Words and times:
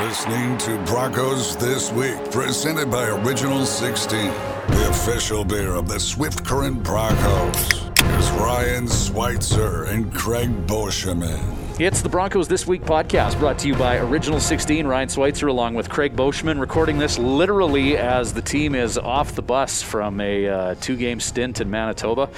listening 0.00 0.56
to 0.56 0.78
Broncos 0.86 1.56
This 1.56 1.92
Week, 1.92 2.16
presented 2.30 2.90
by 2.90 3.08
Original 3.08 3.66
16, 3.66 4.18
the 4.28 4.88
official 4.88 5.44
beer 5.44 5.74
of 5.74 5.88
the 5.88 6.00
Swift 6.00 6.42
Current 6.42 6.82
Broncos. 6.82 7.82
Here's 7.98 8.30
Ryan 8.30 8.88
Schweitzer 8.88 9.84
and 9.84 10.12
Craig 10.14 10.48
Boschman. 10.66 11.60
It's 11.78 12.00
the 12.00 12.08
Broncos 12.08 12.48
This 12.48 12.66
Week 12.66 12.82
podcast 12.82 13.38
brought 13.38 13.58
to 13.58 13.68
you 13.68 13.74
by 13.74 13.98
Original 13.98 14.40
16. 14.40 14.86
Ryan 14.86 15.08
Schweitzer 15.08 15.48
along 15.48 15.74
with 15.74 15.90
Craig 15.90 16.16
Boschman 16.16 16.58
recording 16.60 16.98
this 16.98 17.18
literally 17.18 17.98
as 17.98 18.32
the 18.32 18.42
team 18.42 18.74
is 18.74 18.96
off 18.96 19.34
the 19.34 19.42
bus 19.42 19.82
from 19.82 20.20
a 20.20 20.48
uh, 20.48 20.74
two 20.80 20.96
game 20.96 21.20
stint 21.20 21.60
in 21.60 21.70
Manitoba. 21.70 22.30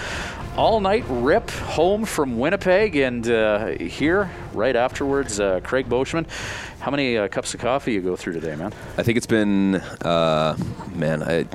All 0.57 0.81
night 0.81 1.05
rip 1.09 1.51
home 1.51 2.05
from 2.05 2.39
Winnipeg 2.39 2.95
and 2.97 3.29
uh, 3.29 3.67
here 3.69 4.31
right 4.53 4.77
afterwards, 4.77 5.41
uh, 5.41 5.61
Craig 5.65 5.89
Boschman. 5.89 6.27
How 6.83 6.91
many 6.91 7.17
uh, 7.17 7.29
cups 7.29 7.55
of 7.55 7.61
coffee 7.61 7.93
you 7.93 8.01
go 8.01 8.17
through 8.17 8.33
today, 8.33 8.57
man? 8.57 8.73
I 8.98 9.05
think 9.05 9.16
it's 9.16 9.29
been, 9.29 9.77
uh, 9.77 10.56
man, 10.97 11.23
I, 11.23 11.47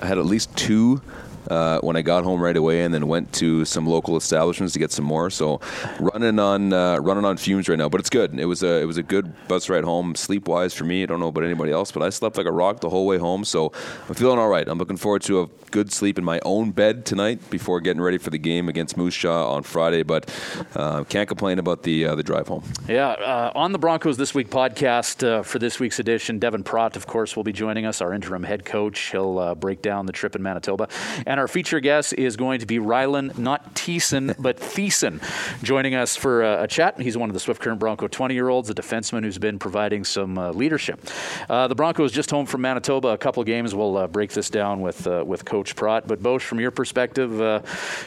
I 0.00 0.06
had 0.06 0.18
at 0.18 0.24
least 0.24 0.56
two 0.56 1.02
uh, 1.48 1.80
when 1.80 1.96
I 1.96 2.02
got 2.02 2.24
home 2.24 2.42
right 2.42 2.56
away, 2.56 2.84
and 2.84 2.92
then 2.92 3.08
went 3.08 3.32
to 3.34 3.64
some 3.64 3.86
local 3.86 4.16
establishments 4.16 4.72
to 4.74 4.78
get 4.78 4.92
some 4.92 5.04
more. 5.04 5.30
So 5.30 5.60
running 5.98 6.38
on 6.38 6.72
uh, 6.72 6.98
running 6.98 7.24
on 7.24 7.36
fumes 7.36 7.68
right 7.68 7.78
now, 7.78 7.88
but 7.88 8.00
it's 8.00 8.10
good. 8.10 8.38
It 8.38 8.46
was 8.46 8.62
a 8.62 8.80
it 8.80 8.84
was 8.84 8.96
a 8.96 9.02
good 9.02 9.32
bus 9.48 9.68
ride 9.68 9.84
home, 9.84 10.14
sleep 10.14 10.48
wise 10.48 10.74
for 10.74 10.84
me. 10.84 11.02
I 11.02 11.06
don't 11.06 11.20
know 11.20 11.28
about 11.28 11.44
anybody 11.44 11.72
else, 11.72 11.92
but 11.92 12.02
I 12.02 12.10
slept 12.10 12.36
like 12.36 12.46
a 12.46 12.52
rock 12.52 12.80
the 12.80 12.90
whole 12.90 13.06
way 13.06 13.18
home. 13.18 13.44
So 13.44 13.72
I'm 14.08 14.14
feeling 14.14 14.38
all 14.38 14.48
right. 14.48 14.68
I'm 14.68 14.78
looking 14.78 14.96
forward 14.96 15.22
to 15.22 15.42
a 15.42 15.46
good 15.70 15.92
sleep 15.92 16.18
in 16.18 16.24
my 16.24 16.40
own 16.44 16.70
bed 16.70 17.04
tonight 17.04 17.50
before 17.50 17.80
getting 17.80 18.00
ready 18.00 18.18
for 18.18 18.30
the 18.30 18.38
game 18.38 18.68
against 18.68 18.96
Moose 18.96 19.16
Jaw 19.16 19.52
on 19.52 19.62
Friday. 19.62 20.02
But 20.02 20.30
uh, 20.74 21.04
can't 21.04 21.28
complain 21.28 21.58
about 21.58 21.82
the 21.82 22.06
uh, 22.06 22.14
the 22.14 22.22
drive 22.22 22.48
home. 22.48 22.64
Yeah, 22.88 23.08
uh, 23.08 23.52
on 23.54 23.72
the 23.72 23.78
Broncos 23.78 24.16
this 24.16 24.34
week 24.34 24.50
podcast 24.50 25.26
uh, 25.26 25.42
for 25.42 25.58
this 25.58 25.80
week's 25.80 25.98
edition, 25.98 26.38
Devin 26.38 26.64
Pratt, 26.64 26.96
of 26.96 27.06
course, 27.06 27.36
will 27.36 27.44
be 27.44 27.52
joining 27.52 27.86
us, 27.86 28.00
our 28.00 28.12
interim 28.12 28.42
head 28.42 28.64
coach. 28.64 28.98
He'll 29.10 29.54
break 29.54 29.82
down 29.82 30.06
the 30.06 30.12
trip 30.12 30.36
in 30.36 30.42
Manitoba, 30.42 30.88
and 31.26 31.37
and 31.38 31.42
our 31.42 31.46
feature 31.46 31.78
guest 31.78 32.14
is 32.14 32.36
going 32.36 32.58
to 32.58 32.66
be 32.66 32.80
Rylan, 32.80 33.38
not 33.38 33.76
Thiessen, 33.76 34.34
but 34.40 34.56
Thiessen, 34.56 35.22
joining 35.62 35.94
us 35.94 36.16
for 36.16 36.42
a, 36.42 36.64
a, 36.64 36.66
chat. 36.66 37.00
He's 37.00 37.16
one 37.16 37.30
of 37.30 37.34
the 37.34 37.38
Swift 37.38 37.62
Current 37.62 37.78
Bronco 37.78 38.08
20 38.08 38.34
year 38.34 38.48
olds, 38.48 38.68
a 38.70 38.74
defenseman 38.74 39.22
who's 39.22 39.38
been 39.38 39.60
providing 39.60 40.02
some 40.02 40.36
uh, 40.36 40.50
leadership. 40.50 41.00
Uh, 41.48 41.68
the 41.68 41.76
Broncos 41.76 42.10
just 42.10 42.28
home 42.32 42.44
from 42.44 42.62
Manitoba, 42.62 43.08
a 43.08 43.18
couple 43.18 43.44
games. 43.44 43.72
We'll 43.72 43.96
uh, 43.96 44.08
break 44.08 44.32
this 44.32 44.50
down 44.50 44.80
with 44.80 45.06
uh, 45.06 45.22
with 45.24 45.44
Coach 45.44 45.76
Pratt. 45.76 46.08
But 46.08 46.20
Bosch, 46.20 46.44
from 46.44 46.58
your 46.58 46.72
perspective, 46.72 47.40
uh, 47.40 47.62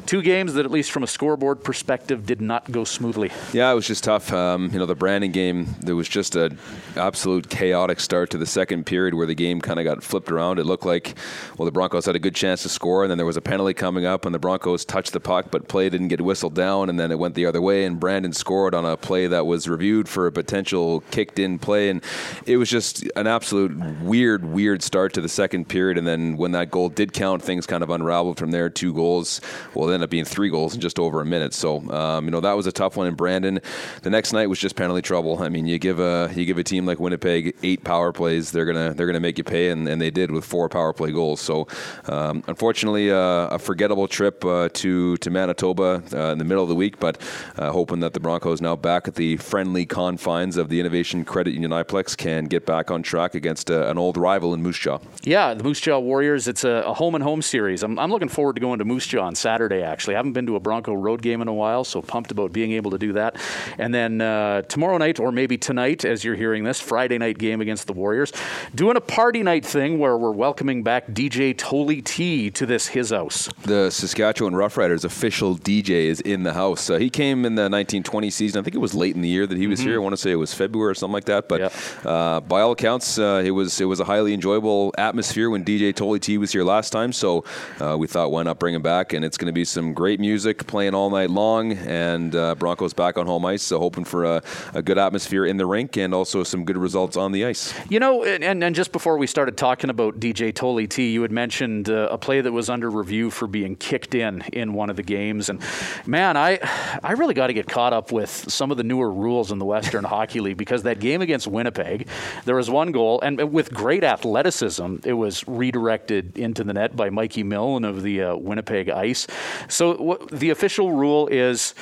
two 0.05 0.21
games 0.21 0.55
that, 0.55 0.65
at 0.65 0.71
least 0.71 0.91
from 0.91 1.03
a 1.03 1.07
scoreboard 1.07 1.63
perspective, 1.63 2.25
did 2.25 2.41
not 2.41 2.69
go 2.69 2.83
smoothly. 2.83 3.31
Yeah, 3.53 3.71
it 3.71 3.75
was 3.75 3.87
just 3.87 4.03
tough. 4.03 4.33
Um, 4.33 4.69
you 4.73 4.79
know, 4.79 4.85
the 4.85 4.95
Brandon 4.95 5.31
game, 5.31 5.67
there 5.79 5.95
was 5.95 6.09
just 6.09 6.35
an 6.35 6.59
absolute 6.97 7.49
chaotic 7.49 8.01
start 8.01 8.29
to 8.31 8.37
the 8.37 8.45
second 8.45 8.85
period 8.85 9.13
where 9.13 9.25
the 9.25 9.35
game 9.35 9.61
kind 9.61 9.79
of 9.79 9.85
got 9.85 10.03
flipped 10.03 10.29
around. 10.29 10.59
It 10.59 10.65
looked 10.65 10.85
like, 10.85 11.15
well, 11.57 11.65
the 11.65 11.71
Broncos 11.71 12.05
had 12.05 12.17
a 12.17 12.19
good 12.19 12.35
chance 12.35 12.63
to 12.63 12.69
score, 12.69 13.03
and 13.03 13.09
then 13.09 13.20
there 13.21 13.25
was 13.27 13.37
a 13.37 13.41
penalty 13.41 13.75
coming 13.75 14.03
up, 14.03 14.25
and 14.25 14.33
the 14.33 14.39
Broncos 14.39 14.83
touched 14.83 15.13
the 15.13 15.19
puck, 15.19 15.51
but 15.51 15.67
play 15.67 15.87
didn't 15.89 16.07
get 16.07 16.21
whistled 16.21 16.55
down, 16.55 16.89
and 16.89 16.99
then 16.99 17.11
it 17.11 17.19
went 17.19 17.35
the 17.35 17.45
other 17.45 17.61
way, 17.61 17.85
and 17.85 17.99
Brandon 17.99 18.33
scored 18.33 18.73
on 18.73 18.83
a 18.83 18.97
play 18.97 19.27
that 19.27 19.45
was 19.45 19.67
reviewed 19.67 20.09
for 20.09 20.25
a 20.25 20.31
potential 20.31 21.01
kicked 21.11 21.37
in 21.37 21.59
play, 21.59 21.89
and 21.89 22.03
it 22.47 22.57
was 22.57 22.67
just 22.67 23.03
an 23.15 23.27
absolute 23.27 23.77
weird, 24.01 24.43
weird 24.43 24.81
start 24.81 25.13
to 25.13 25.21
the 25.21 25.29
second 25.29 25.69
period, 25.69 25.99
and 25.99 26.07
then 26.07 26.35
when 26.35 26.53
that 26.53 26.71
goal 26.71 26.89
did 26.89 27.13
count, 27.13 27.43
things 27.43 27.67
kind 27.67 27.83
of 27.83 27.91
unraveled 27.91 28.39
from 28.39 28.49
there. 28.49 28.71
Two 28.71 28.91
goals, 28.91 29.39
well, 29.75 29.87
it 29.87 29.93
ended 29.93 30.05
up 30.05 30.09
being 30.09 30.25
three 30.25 30.49
goals 30.49 30.73
in 30.73 30.81
just 30.81 30.97
over 30.97 31.21
a 31.21 31.25
minute. 31.25 31.53
So, 31.53 31.77
um, 31.91 32.25
you 32.25 32.31
know, 32.31 32.39
that 32.39 32.53
was 32.53 32.65
a 32.65 32.71
tough 32.71 32.97
one 32.97 33.05
and 33.05 33.15
Brandon. 33.15 33.59
The 34.01 34.09
next 34.09 34.33
night 34.33 34.47
was 34.47 34.57
just 34.57 34.75
penalty 34.75 35.03
trouble. 35.03 35.43
I 35.43 35.49
mean, 35.49 35.67
you 35.67 35.77
give 35.77 35.99
a 35.99 36.31
you 36.33 36.45
give 36.45 36.57
a 36.57 36.63
team 36.63 36.87
like 36.87 36.99
Winnipeg 36.99 37.55
eight 37.61 37.83
power 37.83 38.11
plays, 38.11 38.51
they're 38.51 38.65
gonna 38.65 38.95
they're 38.95 39.05
gonna 39.05 39.19
make 39.19 39.37
you 39.37 39.43
pay, 39.43 39.69
and, 39.69 39.87
and 39.87 40.01
they 40.01 40.09
did 40.09 40.31
with 40.31 40.43
four 40.43 40.69
power 40.69 40.91
play 40.91 41.11
goals. 41.11 41.39
So, 41.39 41.67
um, 42.07 42.43
unfortunately, 42.47 43.10
uh, 43.11 43.49
a 43.51 43.59
forgettable 43.59 44.07
trip 44.07 44.43
uh, 44.45 44.69
to 44.73 45.17
to 45.17 45.29
Manitoba 45.29 46.01
uh, 46.13 46.31
in 46.31 46.37
the 46.37 46.43
middle 46.43 46.63
of 46.63 46.69
the 46.69 46.75
week, 46.75 46.99
but 46.99 47.21
uh, 47.57 47.71
hoping 47.71 47.99
that 47.99 48.13
the 48.13 48.19
Broncos 48.19 48.61
now 48.61 48.75
back 48.75 49.07
at 49.07 49.15
the 49.15 49.37
friendly 49.37 49.85
confines 49.85 50.57
of 50.57 50.69
the 50.69 50.79
Innovation 50.79 51.25
Credit 51.25 51.53
Union 51.53 51.71
Iplex 51.71 52.15
can 52.15 52.45
get 52.45 52.65
back 52.65 52.89
on 52.89 53.03
track 53.03 53.35
against 53.35 53.69
uh, 53.69 53.87
an 53.87 53.97
old 53.97 54.17
rival 54.17 54.53
in 54.53 54.61
Moose 54.61 54.79
Jaw. 54.79 54.99
Yeah, 55.23 55.53
the 55.53 55.63
Moose 55.63 55.81
Jaw 55.81 55.99
Warriors. 55.99 56.47
It's 56.47 56.63
a, 56.63 56.83
a, 56.85 56.93
home 56.93 57.15
and 57.15 57.23
home 57.23 57.41
series. 57.41 57.83
I'm, 57.83 57.99
I'm 57.99 58.09
looking 58.11 58.29
forward 58.29 58.55
to 58.55 58.61
going 58.61 58.79
to 58.79 58.85
Moose 58.85 59.07
Jaw 59.07 59.25
on 59.25 59.35
Saturday. 59.35 59.81
Actually, 59.81 60.15
I 60.15 60.17
haven't 60.17 60.33
been 60.33 60.47
to 60.47 60.55
a 60.55 60.59
Bronco 60.59 60.93
road 60.93 61.21
game 61.21 61.41
in 61.41 61.47
a 61.47 61.53
while, 61.53 61.83
so 61.83 62.01
pumped 62.01 62.31
about 62.31 62.53
being 62.53 62.71
able 62.71 62.91
to 62.91 62.97
do 62.97 63.13
that. 63.13 63.35
And 63.77 63.93
then 63.93 64.19
tomorrow 64.67 64.97
night, 64.97 65.19
or 65.19 65.31
maybe 65.31 65.57
tonight, 65.57 66.05
as 66.05 66.23
you're 66.23 66.35
hearing 66.35 66.63
this, 66.63 66.79
Friday 66.79 67.17
night 67.17 67.37
game 67.37 67.61
against 67.61 67.87
the 67.87 67.93
Warriors, 67.93 68.31
doing 68.73 68.97
a 68.97 69.01
party 69.01 69.43
night 69.43 69.65
thing 69.65 69.99
where 69.99 70.17
we're 70.17 70.31
welcoming 70.31 70.83
back 70.83 71.07
DJ 71.07 71.57
Tolly 71.57 72.01
T 72.01 72.49
to 72.51 72.65
this 72.65 72.87
his 72.91 73.09
house. 73.09 73.49
The 73.63 73.89
Saskatchewan 73.89 74.53
Roughriders 74.53 75.03
official 75.03 75.57
DJ 75.57 76.05
is 76.05 76.21
in 76.21 76.43
the 76.43 76.53
house. 76.53 76.89
Uh, 76.89 76.97
he 76.97 77.09
came 77.09 77.45
in 77.45 77.55
the 77.55 77.63
1920 77.63 78.29
season. 78.29 78.59
I 78.59 78.63
think 78.63 78.75
it 78.75 78.79
was 78.79 78.93
late 78.93 79.15
in 79.15 79.21
the 79.21 79.29
year 79.29 79.47
that 79.47 79.57
he 79.57 79.67
was 79.67 79.79
mm-hmm. 79.79 79.89
here. 79.89 79.99
I 79.99 80.03
want 80.03 80.13
to 80.13 80.17
say 80.17 80.31
it 80.31 80.35
was 80.35 80.53
February 80.53 80.91
or 80.91 80.93
something 80.95 81.13
like 81.13 81.25
that. 81.25 81.47
But 81.47 81.73
uh, 82.05 82.41
by 82.41 82.61
all 82.61 82.71
accounts, 82.71 83.17
uh, 83.17 83.41
it 83.43 83.51
was 83.51 83.81
it 83.81 83.85
was 83.85 83.99
a 83.99 84.03
highly 84.03 84.33
enjoyable 84.33 84.93
atmosphere 84.97 85.49
when 85.49 85.63
DJ 85.63 85.93
Tolly 85.95 86.19
T 86.19 86.37
was 86.37 86.51
here 86.51 86.63
last 86.63 86.91
time. 86.91 87.13
So 87.13 87.43
uh, 87.79 87.97
we 87.97 88.07
thought, 88.07 88.31
why 88.31 88.43
not 88.43 88.59
bring 88.59 88.75
him 88.75 88.81
back? 88.81 89.13
And 89.13 89.25
it's 89.25 89.37
going 89.37 89.47
to 89.47 89.53
be 89.53 89.65
some 89.65 89.93
great 89.93 90.19
music 90.19 90.67
playing 90.67 90.93
all 90.93 91.09
night 91.09 91.29
long. 91.29 91.73
And 91.73 92.35
uh, 92.35 92.55
Broncos 92.55 92.93
back 92.93 93.17
on 93.17 93.25
home 93.25 93.45
ice, 93.45 93.63
so 93.63 93.79
hoping 93.79 94.03
for 94.03 94.25
a, 94.25 94.43
a, 94.73 94.81
good 94.81 94.97
atmosphere 94.97 95.45
in 95.45 95.57
the 95.57 95.65
rink 95.65 95.97
and 95.97 96.13
also 96.13 96.43
some 96.43 96.65
good 96.65 96.77
results 96.77 97.17
on 97.17 97.31
the 97.31 97.45
ice. 97.45 97.73
You 97.89 97.99
know, 97.99 98.23
and, 98.23 98.63
and 98.63 98.75
just 98.75 98.91
before 98.91 99.17
we 99.17 99.27
started 99.27 99.57
talking 99.57 99.89
about 99.89 100.19
DJ 100.19 100.53
Tolly 100.53 100.87
T, 100.87 101.11
you 101.11 101.21
had 101.21 101.31
mentioned 101.31 101.89
uh, 101.89 102.09
a 102.11 102.17
play 102.17 102.41
that 102.41 102.51
was 102.51 102.69
under 102.81 102.89
review 102.89 103.29
for 103.29 103.45
being 103.45 103.75
kicked 103.75 104.15
in 104.15 104.41
in 104.53 104.73
one 104.73 104.89
of 104.89 104.95
the 104.95 105.03
games. 105.03 105.49
And 105.49 105.61
man, 106.07 106.35
I 106.35 106.57
I 107.03 107.11
really 107.11 107.35
got 107.35 107.47
to 107.47 107.53
get 107.53 107.67
caught 107.67 107.93
up 107.93 108.11
with 108.11 108.51
some 108.51 108.71
of 108.71 108.77
the 108.77 108.83
newer 108.83 109.11
rules 109.13 109.51
in 109.51 109.59
the 109.59 109.65
Western 109.65 110.03
Hockey 110.15 110.39
League 110.39 110.57
because 110.57 110.81
that 110.83 110.99
game 110.99 111.21
against 111.21 111.45
Winnipeg, 111.45 112.07
there 112.45 112.55
was 112.55 112.71
one 112.71 112.91
goal, 112.91 113.21
and 113.21 113.53
with 113.53 113.71
great 113.71 114.03
athleticism, 114.03 114.95
it 115.03 115.13
was 115.13 115.47
redirected 115.47 116.35
into 116.39 116.63
the 116.63 116.73
net 116.73 116.95
by 116.95 117.11
Mikey 117.11 117.43
Milne 117.43 117.85
of 117.85 118.01
the 118.01 118.23
uh, 118.23 118.35
Winnipeg 118.35 118.89
Ice. 118.89 119.27
So 119.69 119.95
what, 120.01 120.31
the 120.31 120.49
official 120.49 120.91
rule 120.91 121.27
is 121.27 121.75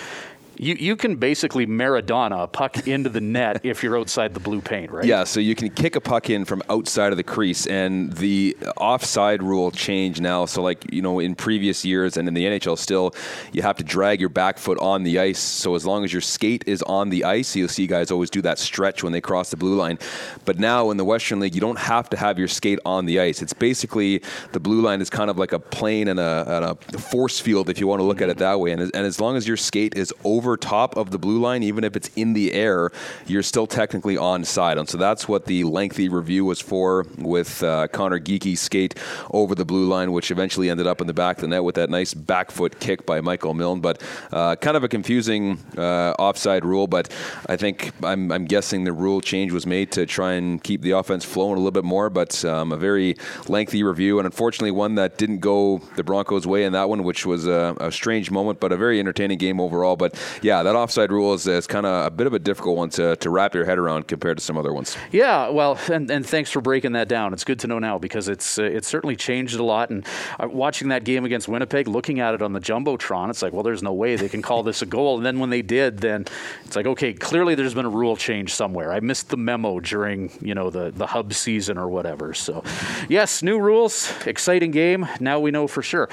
you, 0.60 0.76
you 0.76 0.98
can 0.98 1.16
basically 1.16 1.66
Maradona 1.66 2.44
a 2.44 2.48
puck 2.48 2.88
into 2.88 3.10
the 3.10 3.22
net 3.22 3.62
if 3.64 3.82
you're 3.82 3.98
outside 3.98 4.34
the 4.34 4.40
blue 4.42 4.62
paint, 4.62 4.92
right? 4.92 5.06
Yeah, 5.06 5.24
so 5.24 5.40
you 5.40 5.56
can 5.56 5.70
kick 5.70 5.96
a 5.96 6.02
puck 6.02 6.30
in 6.30 6.44
from 6.44 6.62
outside 6.70 7.12
of 7.12 7.18
the 7.18 7.24
crease, 7.24 7.66
and 7.66 8.12
the 8.14 8.58
offside 8.76 9.42
rule 9.42 9.72
changed 9.72 10.22
now. 10.22 10.46
So, 10.46 10.62
like, 10.62 10.92
you 10.92 11.02
know, 11.02 11.20
in 11.20 11.34
previous 11.34 11.86
years 11.86 12.18
and 12.18 12.28
in 12.28 12.34
the 12.34 12.46
NHL 12.46 12.78
still, 12.78 13.16
you 13.54 13.62
have 13.62 13.78
to 13.78 13.84
drag 13.84 14.20
your 14.20 14.30
back 14.30 14.58
foot 14.58 14.78
on 14.80 15.04
the 15.04 15.20
ice. 15.20 15.40
So, 15.40 15.76
as 15.76 15.86
long 15.86 16.04
as 16.04 16.12
your 16.12 16.22
skate 16.22 16.66
is 16.68 16.84
on 16.84 17.10
the 17.10 17.24
ice, 17.24 17.56
you'll 17.56 17.70
see 17.70 17.88
guys 17.88 18.12
always 18.12 18.30
do 18.30 18.42
that 18.42 18.60
stretch 18.60 19.02
when 19.02 19.14
they 19.14 19.22
cross 19.22 19.52
the 19.52 19.58
blue 19.58 19.76
line. 19.76 19.98
But 20.44 20.60
now 20.60 20.92
in 20.92 20.98
the 20.98 21.06
Western 21.06 21.40
League, 21.40 21.56
you 21.56 21.62
don't 21.62 21.80
have 21.80 22.10
to 22.10 22.18
have 22.18 22.38
your 22.38 22.50
skate 22.50 22.80
on 22.86 23.06
the 23.06 23.22
ice. 23.22 23.42
It's 23.42 23.54
basically 23.54 24.22
the 24.52 24.60
blue 24.60 24.82
line 24.82 25.00
is 25.00 25.10
kind 25.10 25.30
of 25.30 25.38
like 25.38 25.54
a 25.54 25.60
plane 25.60 26.10
and 26.10 26.20
a, 26.20 26.44
and 26.48 26.66
a 26.66 27.00
force 27.00 27.40
field, 27.40 27.70
if 27.70 27.80
you 27.80 27.88
want 27.88 28.02
to 28.02 28.04
look 28.04 28.22
at 28.22 28.30
it 28.30 28.38
that 28.40 28.60
way. 28.60 28.72
And, 28.72 28.82
and 28.82 29.06
as 29.06 29.22
long 29.22 29.38
as 29.38 29.48
your 29.48 29.58
skate 29.58 29.96
is 29.96 30.14
over 30.26 30.49
over 30.50 30.58
top 30.58 30.98
of 30.98 31.12
the 31.12 31.20
blue 31.20 31.40
line, 31.40 31.62
even 31.62 31.84
if 31.84 31.96
it's 31.96 32.10
in 32.16 32.34
the 32.34 32.54
air, 32.54 32.90
you're 33.28 33.44
still 33.44 33.68
technically 33.68 34.16
onside. 34.16 34.80
And 34.80 34.90
so 34.90 34.98
that's 34.98 35.28
what 35.28 35.46
the 35.46 35.64
lengthy 35.64 36.10
review 36.10 36.44
was 36.44 36.60
for 36.60 37.06
with 37.20 37.62
uh, 37.62 37.88
Conor 37.90 38.20
Geekie's 38.20 38.60
skate 38.60 38.96
over 39.30 39.54
the 39.54 39.66
blue 39.66 39.88
line, 39.88 40.12
which 40.12 40.32
eventually 40.32 40.72
ended 40.72 40.88
up 40.88 41.02
in 41.02 41.08
the 41.08 41.14
back 41.14 41.38
of 41.38 41.42
the 41.42 41.48
net 41.48 41.64
with 41.64 41.76
that 41.76 41.92
nice 41.92 42.16
back 42.16 42.50
foot 42.50 42.80
kick 42.80 43.06
by 43.06 43.22
Michael 43.22 43.54
Milne. 43.54 43.80
But 43.80 44.02
uh, 44.32 44.56
kind 44.56 44.76
of 44.76 44.84
a 44.84 44.88
confusing 44.88 45.60
uh, 45.78 46.16
offside 46.18 46.66
rule, 46.66 46.88
but 46.88 47.14
I 47.48 47.56
think 47.56 47.92
I'm, 48.04 48.32
I'm, 48.32 48.46
guessing 48.50 48.84
the 48.84 48.94
rule 48.94 49.22
change 49.22 49.52
was 49.52 49.68
made 49.68 49.92
to 49.92 50.08
try 50.08 50.34
and 50.34 50.64
keep 50.64 50.82
the 50.82 50.92
offense 50.92 51.24
flowing 51.24 51.54
a 51.54 51.58
little 51.58 51.70
bit 51.70 51.84
more, 51.84 52.10
but 52.10 52.44
um, 52.44 52.72
a 52.72 52.78
very 52.78 53.16
lengthy 53.48 53.84
review, 53.84 54.18
and 54.18 54.26
unfortunately 54.26 54.72
one 54.72 54.96
that 54.96 55.20
didn't 55.20 55.38
go 55.38 55.78
the 55.96 56.04
Broncos' 56.04 56.48
way 56.48 56.64
in 56.64 56.74
that 56.74 56.90
one, 56.90 57.04
which 57.04 57.28
was 57.28 57.46
a, 57.46 57.76
a 57.80 57.92
strange 57.92 58.32
moment, 58.32 58.60
but 58.60 58.72
a 58.72 58.78
very 58.78 59.00
entertaining 59.00 59.38
game 59.38 59.60
overall. 59.60 59.96
But 59.96 60.16
yeah, 60.42 60.64
that 60.64 60.76
offside 60.76 61.12
rule 61.12 61.34
is, 61.34 61.48
is 61.48 61.68
kind 61.68 61.86
of 61.86 62.08
a 62.08 62.12
bit 62.12 62.28
of 62.28 62.34
a 62.34 62.40
difficult 62.40 62.78
one 62.78 62.90
to, 62.92 63.16
to 63.18 63.30
wrap 63.30 63.54
your 63.54 63.66
head 63.66 63.78
around 63.78 64.08
compared 64.08 64.38
to 64.38 64.44
some 64.44 64.58
other 64.58 64.74
ones. 64.74 64.98
Yeah, 65.12 65.50
well, 65.50 65.78
and, 65.92 66.10
and 66.10 66.26
thanks 66.26 66.52
for 66.52 66.62
breaking 66.62 66.94
that 66.94 67.08
down. 67.08 67.34
It's 67.34 67.44
good 67.44 67.60
to 67.60 67.68
know 67.68 67.80
now 67.80 67.98
because 67.98 68.28
it's 68.28 68.60
uh, 68.60 68.64
it's 68.64 68.88
certainly 68.88 69.16
changed 69.16 69.60
a 69.60 69.64
lot. 69.64 69.90
And 69.90 70.06
uh, 70.40 70.48
watching 70.48 70.90
that 70.90 71.04
game 71.04 71.26
against 71.26 71.48
Winnipeg, 71.48 71.88
looking 71.88 72.20
at 72.20 72.34
it 72.34 72.42
on 72.42 72.54
the 72.54 72.60
jumbotron, 72.60 73.30
it's 73.30 73.42
like, 73.42 73.54
well, 73.54 73.64
there's 73.64 73.84
no 73.84 73.94
way 73.94 74.16
they 74.16 74.30
can 74.30 74.42
call 74.42 74.64
this 74.64 74.82
a 74.82 74.86
goal. 74.86 75.18
And 75.18 75.26
then 75.26 75.40
when 75.40 75.50
they 75.50 75.62
did, 75.62 76.00
then 76.00 76.26
it's 76.66 76.76
like, 76.76 76.86
okay, 76.86 77.14
clearly 77.14 77.56
there's 77.56 77.74
been 77.74 77.86
a 77.86 77.90
rule 77.90 78.16
change 78.16 78.54
somewhere. 78.54 78.92
I 78.92 79.00
missed 79.00 79.30
the 79.30 79.38
memo 79.38 79.80
during 79.80 80.32
you 80.42 80.56
know 80.56 80.70
the 80.70 80.92
the 80.92 81.08
hub 81.08 81.34
season 81.34 81.78
or 81.78 81.90
whatever. 81.90 82.34
So, 82.34 82.64
yes, 83.08 83.44
new 83.44 83.60
rules, 83.60 84.14
exciting 84.26 84.72
game. 84.72 85.08
Now 85.20 85.40
we 85.40 85.52
know 85.52 85.68
for 85.68 85.82
sure. 85.82 86.10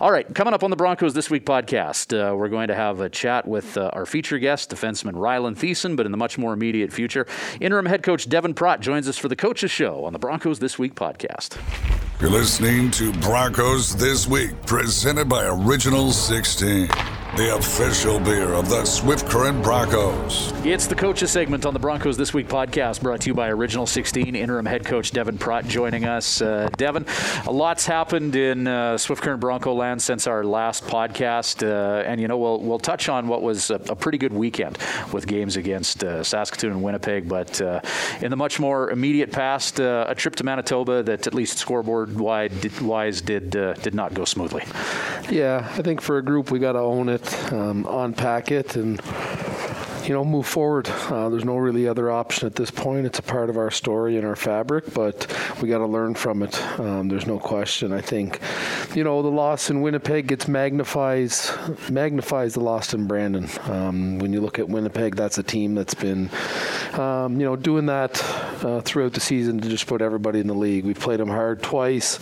All 0.00 0.10
right, 0.10 0.26
coming 0.34 0.52
up 0.52 0.64
on 0.64 0.70
the 0.70 0.76
Broncos 0.76 1.14
this 1.14 1.30
week 1.30 1.46
podcast, 1.46 2.12
uh, 2.12 2.34
we're 2.34 2.48
going 2.48 2.68
to 2.68 2.74
have 2.74 3.00
a 3.00 3.08
chat 3.08 3.46
with 3.46 3.61
with 3.62 3.76
uh, 3.76 3.90
our 3.92 4.06
feature 4.06 4.38
guest, 4.38 4.70
defenseman 4.70 5.12
Rylan 5.12 5.56
Thiessen, 5.56 5.96
but 5.96 6.06
in 6.06 6.12
the 6.12 6.18
much 6.18 6.38
more 6.38 6.52
immediate 6.52 6.92
future, 6.92 7.26
interim 7.60 7.86
head 7.86 8.02
coach 8.02 8.28
Devin 8.28 8.54
Pratt 8.54 8.80
joins 8.80 9.08
us 9.08 9.18
for 9.18 9.28
the 9.28 9.36
Coaches 9.36 9.70
Show 9.70 10.04
on 10.04 10.12
the 10.12 10.18
Broncos 10.18 10.58
This 10.58 10.78
Week 10.78 10.94
podcast. 10.94 11.56
You're 12.20 12.30
listening 12.30 12.90
to 12.92 13.12
Broncos 13.14 13.96
This 13.96 14.26
Week, 14.26 14.50
presented 14.66 15.28
by 15.28 15.46
Original 15.46 16.12
16 16.12 16.88
the 17.36 17.56
official 17.56 18.20
beer 18.20 18.52
of 18.52 18.68
the 18.68 18.84
Swift 18.84 19.26
Current 19.26 19.62
Broncos. 19.62 20.52
It's 20.66 20.86
the 20.86 20.94
coaches 20.94 21.30
segment 21.30 21.64
on 21.64 21.72
the 21.72 21.80
Broncos 21.80 22.18
This 22.18 22.34
Week 22.34 22.46
podcast, 22.46 23.00
brought 23.00 23.22
to 23.22 23.28
you 23.28 23.32
by 23.32 23.48
Original 23.48 23.86
16 23.86 24.36
interim 24.36 24.66
head 24.66 24.84
coach 24.84 25.12
Devin 25.12 25.38
Pratt 25.38 25.66
joining 25.66 26.04
us. 26.04 26.42
Uh, 26.42 26.68
Devin, 26.76 27.06
a 27.46 27.50
lot's 27.50 27.86
happened 27.86 28.36
in 28.36 28.66
uh, 28.66 28.98
Swift 28.98 29.22
Current 29.22 29.40
Bronco 29.40 29.72
land 29.72 30.02
since 30.02 30.26
our 30.26 30.44
last 30.44 30.84
podcast, 30.84 31.66
uh, 31.66 32.02
and 32.02 32.20
you 32.20 32.28
know 32.28 32.36
we'll 32.36 32.60
we'll 32.60 32.78
touch 32.78 33.08
on 33.08 33.28
what 33.28 33.40
was 33.40 33.70
a, 33.70 33.76
a 33.76 33.96
pretty 33.96 34.18
good 34.18 34.34
weekend 34.34 34.76
with 35.10 35.26
games 35.26 35.56
against 35.56 36.04
uh, 36.04 36.22
Saskatoon 36.22 36.72
and 36.72 36.82
Winnipeg, 36.82 37.30
but 37.30 37.58
uh, 37.62 37.80
in 38.20 38.30
the 38.30 38.36
much 38.36 38.60
more 38.60 38.90
immediate 38.90 39.32
past, 39.32 39.80
uh, 39.80 40.04
a 40.06 40.14
trip 40.14 40.36
to 40.36 40.44
Manitoba 40.44 41.02
that 41.02 41.26
at 41.26 41.32
least 41.32 41.56
scoreboard 41.56 42.20
wise 42.20 43.22
did 43.22 43.52
did 43.52 43.94
not 43.94 44.12
go 44.12 44.26
smoothly. 44.26 44.64
Yeah, 45.30 45.66
I 45.78 45.80
think 45.80 46.02
for 46.02 46.18
a 46.18 46.22
group 46.22 46.50
we 46.50 46.58
got 46.58 46.72
to 46.72 46.80
own 46.80 47.08
it 47.08 47.21
it, 47.22 47.52
um, 47.52 47.86
unpack 47.88 48.50
it, 48.50 48.76
and 48.76 49.00
you 50.04 50.14
know, 50.14 50.24
move 50.24 50.46
forward. 50.46 50.88
Uh, 50.88 51.28
there's 51.28 51.44
no 51.44 51.56
really 51.56 51.86
other 51.86 52.10
option 52.10 52.46
at 52.46 52.54
this 52.56 52.70
point. 52.70 53.06
It's 53.06 53.18
a 53.18 53.22
part 53.22 53.50
of 53.50 53.56
our 53.56 53.70
story 53.70 54.16
and 54.16 54.26
our 54.26 54.36
fabric, 54.36 54.92
but 54.92 55.26
we 55.60 55.68
got 55.68 55.78
to 55.78 55.86
learn 55.86 56.14
from 56.14 56.42
it. 56.42 56.60
Um, 56.80 57.08
there's 57.08 57.26
no 57.26 57.38
question. 57.38 57.92
I 57.92 58.00
think, 58.00 58.40
you 58.94 59.04
know, 59.04 59.22
the 59.22 59.28
loss 59.28 59.70
in 59.70 59.80
Winnipeg 59.80 60.26
gets 60.26 60.48
magnifies 60.48 61.52
magnifies 61.88 62.54
the 62.54 62.60
loss 62.60 62.94
in 62.94 63.06
Brandon. 63.06 63.48
Um, 63.64 64.18
when 64.18 64.32
you 64.32 64.40
look 64.40 64.58
at 64.58 64.68
Winnipeg, 64.68 65.14
that's 65.14 65.38
a 65.38 65.42
team 65.42 65.74
that's 65.74 65.94
been, 65.94 66.30
um, 66.94 67.38
you 67.38 67.46
know, 67.46 67.56
doing 67.56 67.86
that 67.86 68.22
uh, 68.64 68.80
throughout 68.80 69.12
the 69.12 69.20
season 69.20 69.60
to 69.60 69.68
just 69.68 69.86
put 69.86 70.02
everybody 70.02 70.40
in 70.40 70.46
the 70.46 70.54
league. 70.54 70.84
We've 70.84 70.98
played 70.98 71.20
them 71.20 71.28
hard 71.28 71.62
twice, 71.62 72.18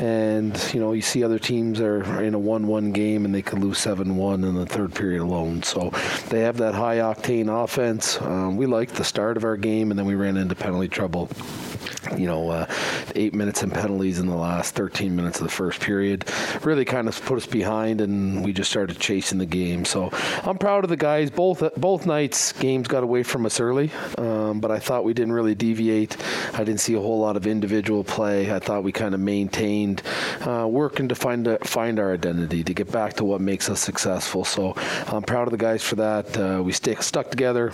and 0.00 0.58
you 0.74 0.80
know, 0.80 0.92
you 0.92 1.02
see 1.02 1.22
other 1.22 1.38
teams 1.38 1.80
are 1.80 2.22
in 2.22 2.34
a 2.34 2.38
one-one 2.38 2.92
game 2.92 3.24
and 3.24 3.34
they 3.34 3.42
could 3.42 3.60
lose 3.60 3.78
seven-one 3.78 4.44
in 4.44 4.54
the 4.54 4.66
third 4.66 4.94
period 4.94 5.22
alone. 5.22 5.62
So 5.62 5.90
they 6.28 6.40
have 6.40 6.56
that 6.58 6.74
high 6.74 6.96
octane 6.96 7.19
offense. 7.28 8.20
Um, 8.20 8.56
we 8.56 8.66
liked 8.66 8.94
the 8.94 9.04
start 9.04 9.36
of 9.36 9.44
our 9.44 9.56
game, 9.56 9.90
and 9.90 9.98
then 9.98 10.06
we 10.06 10.14
ran 10.14 10.36
into 10.36 10.54
penalty 10.54 10.88
trouble 10.88 11.28
you 12.16 12.26
know, 12.26 12.50
uh, 12.50 12.66
eight 13.14 13.34
minutes 13.34 13.62
in 13.62 13.70
penalties 13.70 14.18
in 14.18 14.26
the 14.26 14.36
last 14.36 14.74
13 14.74 15.14
minutes 15.14 15.38
of 15.38 15.44
the 15.44 15.52
first 15.52 15.80
period 15.80 16.24
really 16.62 16.84
kind 16.84 17.08
of 17.08 17.24
put 17.24 17.36
us 17.36 17.46
behind, 17.46 18.00
and 18.00 18.44
we 18.44 18.52
just 18.52 18.70
started 18.70 18.98
chasing 18.98 19.38
the 19.38 19.46
game. 19.46 19.84
So 19.84 20.10
I'm 20.44 20.58
proud 20.58 20.84
of 20.84 20.90
the 20.90 20.96
guys. 20.96 21.30
Both 21.30 21.62
both 21.76 22.06
nights 22.06 22.52
games 22.52 22.88
got 22.88 23.02
away 23.02 23.22
from 23.22 23.46
us 23.46 23.60
early, 23.60 23.90
um, 24.18 24.60
but 24.60 24.70
I 24.70 24.78
thought 24.78 25.04
we 25.04 25.14
didn't 25.14 25.32
really 25.32 25.54
deviate. 25.54 26.16
I 26.54 26.64
didn't 26.64 26.80
see 26.80 26.94
a 26.94 27.00
whole 27.00 27.20
lot 27.20 27.36
of 27.36 27.46
individual 27.46 28.04
play. 28.04 28.52
I 28.52 28.58
thought 28.58 28.82
we 28.82 28.92
kind 28.92 29.14
of 29.14 29.20
maintained 29.20 30.02
uh, 30.40 30.66
working 30.68 31.08
to 31.08 31.14
find 31.14 31.46
a, 31.46 31.58
find 31.60 31.98
our 31.98 32.12
identity 32.12 32.64
to 32.64 32.74
get 32.74 32.90
back 32.90 33.14
to 33.14 33.24
what 33.24 33.40
makes 33.40 33.68
us 33.68 33.80
successful. 33.80 34.44
So 34.44 34.74
I'm 35.06 35.22
proud 35.22 35.46
of 35.46 35.52
the 35.52 35.58
guys 35.58 35.82
for 35.82 35.96
that. 35.96 36.36
Uh, 36.36 36.62
we 36.62 36.72
stick 36.72 37.02
stuck 37.10 37.28
together. 37.28 37.72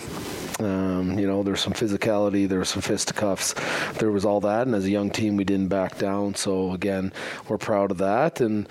Um, 0.59 1.19
you 1.19 1.27
know, 1.27 1.43
there 1.43 1.51
was 1.51 1.61
some 1.61 1.73
physicality, 1.73 2.49
there 2.49 2.57
was 2.57 2.69
some 2.69 2.81
fisticuffs, 2.81 3.53
there 3.99 4.11
was 4.11 4.25
all 4.25 4.41
that. 4.41 4.65
And 4.65 4.75
as 4.75 4.85
a 4.85 4.89
young 4.89 5.11
team, 5.11 5.37
we 5.37 5.43
didn't 5.43 5.67
back 5.67 5.99
down. 5.99 6.33
So 6.33 6.71
again, 6.71 7.13
we're 7.47 7.59
proud 7.59 7.91
of 7.91 7.99
that. 7.99 8.41
And 8.41 8.67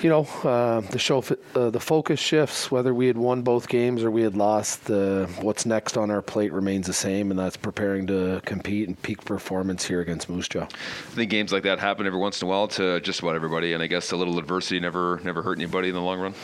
you 0.00 0.08
know, 0.08 0.26
uh, 0.44 0.80
the 0.80 0.98
show, 0.98 1.22
uh, 1.54 1.68
the 1.68 1.80
focus 1.80 2.20
shifts. 2.20 2.70
Whether 2.70 2.94
we 2.94 3.06
had 3.08 3.18
won 3.18 3.42
both 3.42 3.68
games 3.68 4.02
or 4.02 4.10
we 4.10 4.22
had 4.22 4.36
lost, 4.36 4.90
uh, 4.90 5.26
what's 5.42 5.66
next 5.66 5.98
on 5.98 6.10
our 6.10 6.22
plate 6.22 6.52
remains 6.52 6.86
the 6.86 6.92
same, 6.92 7.30
and 7.30 7.38
that's 7.38 7.56
preparing 7.56 8.06
to 8.06 8.40
compete 8.44 8.88
and 8.88 9.00
peak 9.02 9.24
performance 9.24 9.84
here 9.84 10.00
against 10.00 10.30
Moose 10.30 10.48
Jaw. 10.48 10.62
I 10.62 11.14
think 11.14 11.30
games 11.30 11.52
like 11.52 11.64
that 11.64 11.80
happen 11.80 12.06
every 12.06 12.18
once 12.18 12.40
in 12.40 12.46
a 12.46 12.48
while 12.48 12.68
to 12.68 13.00
just 13.00 13.20
about 13.20 13.34
everybody, 13.34 13.72
and 13.72 13.82
I 13.82 13.88
guess 13.88 14.12
a 14.12 14.16
little 14.16 14.38
adversity 14.38 14.78
never 14.80 15.20
never 15.24 15.42
hurt 15.42 15.58
anybody 15.58 15.88
in 15.88 15.94
the 15.94 16.00
long 16.00 16.20
run. 16.20 16.34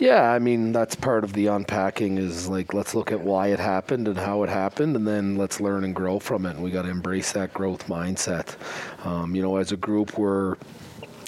Yeah, 0.00 0.32
I 0.32 0.38
mean 0.38 0.72
that's 0.72 0.94
part 0.94 1.24
of 1.24 1.34
the 1.34 1.48
unpacking 1.48 2.16
is 2.16 2.48
like 2.48 2.72
let's 2.72 2.94
look 2.94 3.12
at 3.12 3.20
why 3.20 3.48
it 3.48 3.60
happened 3.60 4.08
and 4.08 4.16
how 4.16 4.42
it 4.42 4.48
happened, 4.48 4.96
and 4.96 5.06
then 5.06 5.36
let's 5.36 5.60
learn 5.60 5.84
and 5.84 5.94
grow 5.94 6.18
from 6.18 6.46
it. 6.46 6.52
And 6.52 6.64
we 6.64 6.70
got 6.70 6.82
to 6.82 6.88
embrace 6.88 7.32
that 7.32 7.52
growth 7.52 7.86
mindset. 7.86 8.56
Um, 9.04 9.34
you 9.34 9.42
know, 9.42 9.56
as 9.56 9.72
a 9.72 9.76
group, 9.76 10.16
we're 10.16 10.56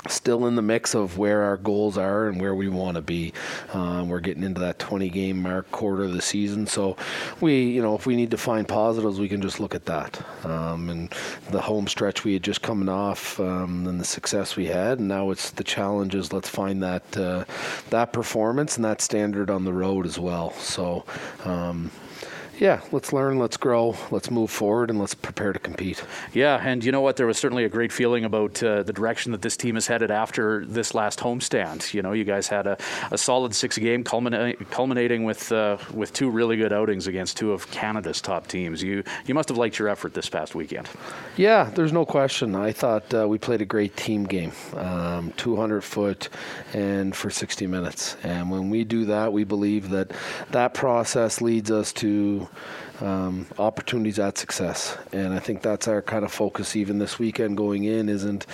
still 0.08 0.46
in 0.46 0.56
the 0.56 0.62
mix 0.62 0.94
of 0.94 1.18
where 1.18 1.42
our 1.42 1.56
goals 1.56 1.96
are 1.96 2.28
and 2.28 2.40
where 2.40 2.54
we 2.54 2.68
want 2.68 2.96
to 2.96 3.02
be. 3.02 3.32
Um, 3.72 4.08
we're 4.08 4.20
getting 4.20 4.42
into 4.42 4.60
that 4.60 4.78
20 4.78 5.08
game 5.08 5.40
mark 5.40 5.70
quarter 5.70 6.04
of 6.04 6.12
the 6.12 6.22
season, 6.22 6.66
so 6.66 6.96
we, 7.40 7.64
you 7.64 7.82
know, 7.82 7.94
if 7.94 8.06
we 8.06 8.16
need 8.16 8.30
to 8.32 8.36
find 8.36 8.66
positives, 8.66 9.20
we 9.20 9.28
can 9.28 9.40
just 9.40 9.60
look 9.60 9.74
at 9.74 9.86
that. 9.86 10.20
Um, 10.44 10.88
and 10.90 11.14
the 11.50 11.60
home 11.60 11.86
stretch 11.86 12.24
we 12.24 12.34
had 12.34 12.42
just 12.42 12.62
coming 12.62 12.88
off, 12.88 13.38
um, 13.38 13.86
and 13.86 14.00
the 14.00 14.04
success 14.04 14.56
we 14.56 14.66
had, 14.66 14.98
and 14.98 15.08
now 15.08 15.30
it's 15.30 15.50
the 15.50 15.64
challenges. 15.64 16.32
Let's 16.32 16.48
find 16.48 16.82
that 16.82 17.16
uh, 17.16 17.44
that 17.90 18.12
performance 18.12 18.76
and 18.76 18.84
that 18.84 19.00
standard 19.00 19.50
on 19.50 19.64
the 19.64 19.72
road 19.72 20.06
as 20.06 20.18
well. 20.18 20.52
So 20.54 21.04
um, 21.44 21.90
yeah, 22.58 22.80
let's 22.92 23.12
learn, 23.12 23.38
let's 23.38 23.56
grow, 23.56 23.96
let's 24.10 24.30
move 24.30 24.50
forward, 24.50 24.90
and 24.90 24.98
let's 24.98 25.14
prepare 25.14 25.52
to 25.52 25.58
compete. 25.58 26.04
Yeah, 26.32 26.60
and 26.62 26.84
you 26.84 26.92
know 26.92 27.00
what? 27.00 27.16
There 27.16 27.26
was 27.26 27.38
certainly 27.38 27.64
a 27.64 27.68
great 27.68 27.92
feeling 27.92 28.24
about 28.24 28.62
uh, 28.62 28.82
the 28.82 28.92
direction 28.92 29.32
that 29.32 29.42
this 29.42 29.56
team 29.56 29.76
is 29.76 29.86
headed 29.86 30.10
after 30.10 30.64
this 30.66 30.94
last 30.94 31.18
homestand. 31.20 31.92
You 31.94 32.02
know, 32.02 32.12
you 32.12 32.24
guys 32.24 32.48
had 32.48 32.66
a, 32.66 32.76
a 33.10 33.18
solid 33.18 33.54
six 33.54 33.78
game 33.78 34.04
culmina- 34.04 34.68
culminating 34.70 35.24
with 35.24 35.50
uh, 35.50 35.78
with 35.92 36.12
two 36.12 36.30
really 36.30 36.56
good 36.56 36.72
outings 36.72 37.06
against 37.06 37.36
two 37.36 37.52
of 37.52 37.70
Canada's 37.70 38.20
top 38.20 38.46
teams. 38.46 38.82
You 38.82 39.02
you 39.26 39.34
must 39.34 39.48
have 39.48 39.58
liked 39.58 39.78
your 39.78 39.88
effort 39.88 40.14
this 40.14 40.28
past 40.28 40.54
weekend. 40.54 40.88
Yeah, 41.36 41.70
there's 41.74 41.92
no 41.92 42.04
question. 42.04 42.54
I 42.54 42.72
thought 42.72 43.12
uh, 43.14 43.26
we 43.26 43.38
played 43.38 43.62
a 43.62 43.66
great 43.66 43.96
team 43.96 44.24
game, 44.24 44.52
um, 44.76 45.32
200 45.36 45.82
foot, 45.82 46.28
and 46.74 47.14
for 47.16 47.30
60 47.30 47.66
minutes. 47.66 48.16
And 48.22 48.50
when 48.50 48.70
we 48.70 48.84
do 48.84 49.06
that, 49.06 49.32
we 49.32 49.44
believe 49.44 49.90
that 49.90 50.12
that 50.50 50.74
process 50.74 51.40
leads 51.40 51.70
us 51.70 51.92
to 51.94 52.41
jogo. 52.42 52.50
Um, 53.02 53.46
opportunities 53.58 54.18
at 54.18 54.38
success. 54.38 54.96
And 55.12 55.34
I 55.34 55.40
think 55.40 55.62
that's 55.62 55.88
our 55.88 56.00
kind 56.00 56.24
of 56.24 56.32
focus 56.32 56.76
even 56.76 56.98
this 56.98 57.18
weekend 57.18 57.56
going 57.56 57.84
in 57.84 58.08
isn't 58.08 58.46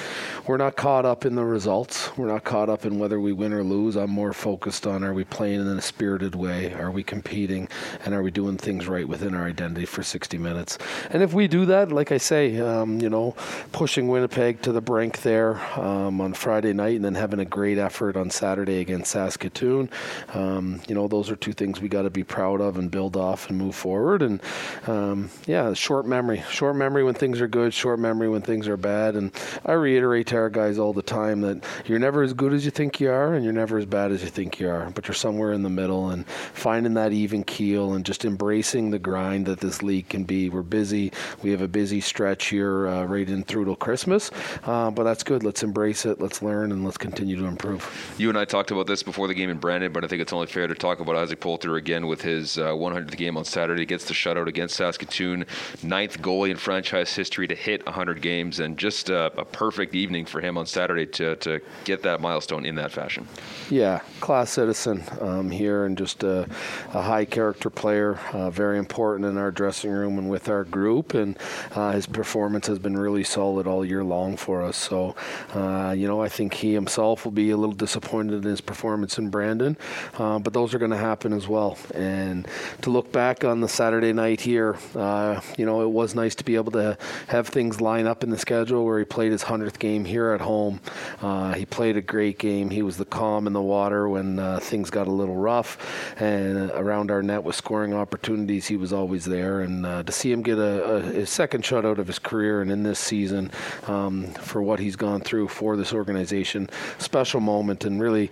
we're 0.47 0.57
not 0.57 0.77
caught 0.77 1.05
up 1.05 1.27
in 1.27 1.35
the 1.35 1.45
results. 1.45 2.17
We're 2.17 2.29
not 2.29 2.45
caught 2.45 2.69
up 2.71 2.87
in 2.87 2.99
whether 2.99 3.21
we 3.21 3.33
win 3.33 3.53
or 3.53 3.63
lose. 3.63 3.97
I'm 3.97 4.11
more 4.11 4.33
focused 4.33 4.87
on 4.87 5.05
are 5.05 5.13
we 5.13 5.25
playing 5.25 5.61
in 5.61 5.67
a 5.67 5.83
spirited 5.83 6.35
way? 6.35 6.73
Are 6.73 6.91
we 6.91 7.03
competing? 7.03 7.69
And 8.05 8.15
are 8.15 8.23
we 8.23 8.31
doing 8.31 8.57
things 8.57 8.89
right 8.89 9.07
within 9.07 9.35
our 9.35 9.47
identity 9.47 9.85
for 9.85 10.03
60 10.03 10.39
minutes? 10.39 10.79
And 11.11 11.23
if 11.23 11.35
we 11.35 11.47
do 11.47 11.67
that, 11.67 11.93
like 11.93 12.11
I 12.11 12.19
say, 12.19 12.59
um, 12.59 13.01
you 13.01 13.11
know, 13.11 13.37
pushing 13.73 14.09
Winnipeg 14.09 14.63
to 14.63 14.73
the 14.73 14.81
brink 14.81 15.23
there 15.23 15.61
um, 15.79 16.21
on 16.21 16.33
Friday 16.33 16.73
night 16.73 16.97
and 16.97 17.05
then 17.05 17.15
having 17.15 17.41
a 17.41 17.45
great 17.45 17.79
effort 17.79 18.17
on 18.17 18.31
Saturday 18.31 18.81
against 18.81 19.11
Saskatoon, 19.11 19.91
um, 20.33 20.81
you 20.89 20.95
know, 20.95 21.07
those 21.07 21.31
are 21.31 21.37
two 21.37 21.53
things 21.53 21.81
we 21.81 21.89
got 21.89 22.03
to 22.03 22.11
be 22.11 22.25
proud 22.25 22.61
of 22.61 22.79
and 22.79 22.91
build 22.91 23.17
off 23.17 23.51
and 23.51 23.59
move 23.59 23.75
forward. 23.75 24.23
And 24.23 24.38
um, 24.87 25.31
yeah, 25.47 25.73
short 25.75 26.07
memory, 26.07 26.43
short 26.51 26.77
memory 26.77 27.05
when 27.05 27.15
things 27.15 27.41
are 27.41 27.49
good, 27.49 27.75
short 27.75 27.99
memory 27.99 28.29
when 28.29 28.43
things 28.43 28.69
are 28.69 28.77
bad. 28.77 29.17
And 29.17 29.33
I 29.65 29.73
reiterate 29.73 30.29
to 30.29 30.37
our 30.37 30.51
guys 30.51 30.79
all 30.79 30.93
the 30.93 31.03
time 31.03 31.41
that 31.43 31.65
you're 31.87 31.99
never 31.99 32.23
as 32.23 32.33
good 32.33 32.53
as 32.53 32.65
you 32.65 32.71
think 32.71 33.01
you 33.01 33.11
are, 33.11 33.35
and 33.35 33.45
you're 33.45 33.53
never 33.53 33.79
as 33.79 33.87
bad 33.87 34.13
as 34.13 34.23
you 34.23 34.29
think 34.29 34.61
you 34.61 34.69
are, 34.69 34.91
but 34.91 35.09
you're 35.09 35.15
somewhere 35.15 35.53
in 35.53 35.63
the 35.63 35.71
middle. 35.71 36.11
And 36.11 36.27
finding 36.29 36.95
that 36.95 37.13
even 37.13 37.45
keel 37.45 37.95
and 37.95 38.05
just 38.05 38.25
embracing 38.25 38.91
the 38.91 38.99
grind 38.99 39.47
that 39.47 39.61
this 39.61 39.83
league 39.83 40.09
can 40.09 40.25
be. 40.25 40.49
We're 40.49 40.63
busy. 40.63 41.13
We 41.43 41.51
have 41.51 41.63
a 41.63 41.69
busy 41.69 42.01
stretch 42.01 42.47
here 42.47 42.89
uh, 42.89 43.05
right 43.05 43.29
in 43.29 43.45
through 43.45 43.67
till 43.67 43.77
Christmas, 43.77 44.31
uh, 44.65 44.91
but 44.91 45.05
that's 45.05 45.23
good. 45.23 45.43
Let's 45.43 45.63
embrace 45.63 46.07
it. 46.07 46.21
Let's 46.21 46.43
learn 46.43 46.73
and 46.73 46.85
let's 46.85 46.99
continue 46.99 47.37
to 47.37 47.45
improve. 47.45 48.15
You 48.19 48.29
and 48.29 48.39
I 48.39 48.45
talked 48.45 48.71
about 48.71 48.87
this 48.87 49.03
before 49.03 49.29
the 49.29 49.35
game 49.35 49.51
in 49.51 49.59
Brandon, 49.59 49.93
but 49.93 50.05
I 50.05 50.09
think 50.09 50.23
it's 50.23 50.33
only 50.33 50.47
fair 50.47 50.67
to 50.67 50.75
talk 50.75 51.01
about 51.01 51.17
Isaac 51.17 51.41
Poulter 51.41 51.77
again 51.77 52.07
with 52.07 52.23
his 52.23 52.59
uh, 52.59 52.71
100th 52.73 53.17
game 53.17 53.37
on 53.37 53.45
Saturday. 53.45 53.87
Gets 53.87 54.07
the 54.07 54.15
shutout 54.29 54.47
against 54.47 54.77
Saskatoon, 54.77 55.47
ninth 55.83 56.21
goalie 56.21 56.51
in 56.51 56.57
franchise 56.57 57.15
history 57.15 57.49
to 57.49 57.55
hit 57.55 57.85
100 57.87 58.21
games, 58.21 58.61
and 58.61 58.77
just 58.79 59.11
a, 59.11 59.27
a 59.39 59.45
perfect 59.45 59.95
evening 59.95 60.27
for 60.27 60.41
him 60.41 60.59
on 60.59 60.67
Saturday 60.67 61.07
to, 61.07 61.37
to 61.37 61.61
get 61.85 62.03
that 62.03 62.21
milestone 62.21 62.67
in 62.67 62.75
that 62.77 62.93
fashion. 62.93 63.27
Yeah, 63.71 64.01
class 64.21 64.51
citizen 64.51 65.05
um, 65.21 65.51
here, 65.51 65.85
and 65.85 65.97
just 65.97 66.23
a, 66.23 66.49
a 66.93 67.03
high 67.03 67.25
character 67.25 67.71
player, 67.71 68.19
uh, 68.33 68.51
very 68.51 68.79
important 68.79 69.29
in 69.29 69.37
our 69.37 69.51
dressing 69.51 69.91
room 69.91 70.19
and 70.19 70.31
with 70.31 70.49
our 70.49 70.65
group. 70.65 71.15
And 71.15 71.39
uh, 71.75 71.93
his 71.93 72.07
performance 72.07 72.67
has 72.67 72.79
been 72.79 72.97
really 72.97 73.25
solid 73.25 73.67
all 73.67 73.85
year 73.85 74.05
long 74.05 74.37
for 74.37 74.63
us. 74.63 74.77
So, 74.77 75.15
uh, 75.55 75.95
you 75.97 76.07
know, 76.07 76.23
I 76.23 76.29
think 76.29 76.55
he 76.55 76.75
himself 76.75 77.25
will 77.25 77.33
be 77.33 77.51
a 77.51 77.57
little 77.57 77.75
disappointed 77.75 78.45
in 78.45 78.51
his 78.51 78.61
performance 78.61 79.19
in 79.19 79.31
Brandon, 79.31 79.77
uh, 80.19 80.39
but 80.39 80.53
those 80.53 80.75
are 80.75 80.79
going 80.79 80.91
to 80.91 80.97
happen 80.97 81.33
as 81.33 81.49
well. 81.49 81.79
And 81.95 82.47
to 82.83 82.91
look 82.91 83.13
back 83.13 83.45
on 83.45 83.61
the 83.61 83.69
Saturday 83.69 84.08
Saturday 84.09 84.31
night 84.31 84.41
here. 84.41 84.75
Uh, 84.95 85.39
you 85.59 85.67
know, 85.67 85.83
it 85.83 85.91
was 85.91 86.15
nice 86.15 86.35
to 86.35 86.43
be 86.43 86.55
able 86.55 86.73
to 86.73 86.97
have 87.27 87.47
things 87.47 87.79
line 87.79 88.07
up 88.07 88.25
in 88.25 88.31
the 88.31 88.39
schedule 88.39 88.87
where 88.87 88.99
he 88.99 89.05
played 89.05 89.33
his 89.33 89.45
100th 89.45 89.79
game 89.79 90.07
here 90.07 90.31
at 90.31 90.41
home. 90.41 90.81
Uh, 91.21 91.53
he 91.53 91.67
played 91.67 91.95
a 91.99 92.01
great 92.01 92.39
game. 92.39 92.71
He 92.71 92.81
was 92.81 92.97
the 92.97 93.05
calm 93.05 93.47
in 93.47 93.53
the 93.53 93.61
water 93.61 94.09
when 94.09 94.39
uh, 94.39 94.61
things 94.61 94.89
got 94.89 95.09
a 95.09 95.11
little 95.11 95.37
rough. 95.37 95.77
And 96.19 96.71
around 96.71 97.11
our 97.11 97.23
net 97.23 97.45
with 97.45 97.55
scoring 97.55 97.93
opportunities, 97.93 98.67
he 98.67 98.79
was 98.79 98.95
always 98.95 99.27
there. 99.27 99.61
And 99.61 99.85
uh, 99.85 100.05
to 100.05 100.13
see 100.13 100.33
him 100.33 100.41
get 100.41 100.57
a, 100.57 100.85
a, 100.85 101.01
his 101.03 101.29
second 101.29 101.65
shutout 101.65 101.99
of 101.99 102.07
his 102.07 102.19
career 102.19 102.63
and 102.63 102.71
in 102.71 102.83
this 102.85 102.99
season 102.99 103.51
um, 103.89 104.29
for 104.41 104.63
what 104.63 104.79
he's 104.81 104.97
gone 104.97 105.21
through 105.21 105.49
for 105.49 105.77
this 105.77 105.93
organization, 105.93 106.71
special 106.97 107.41
moment. 107.41 107.85
And 107.85 108.01
really, 108.01 108.31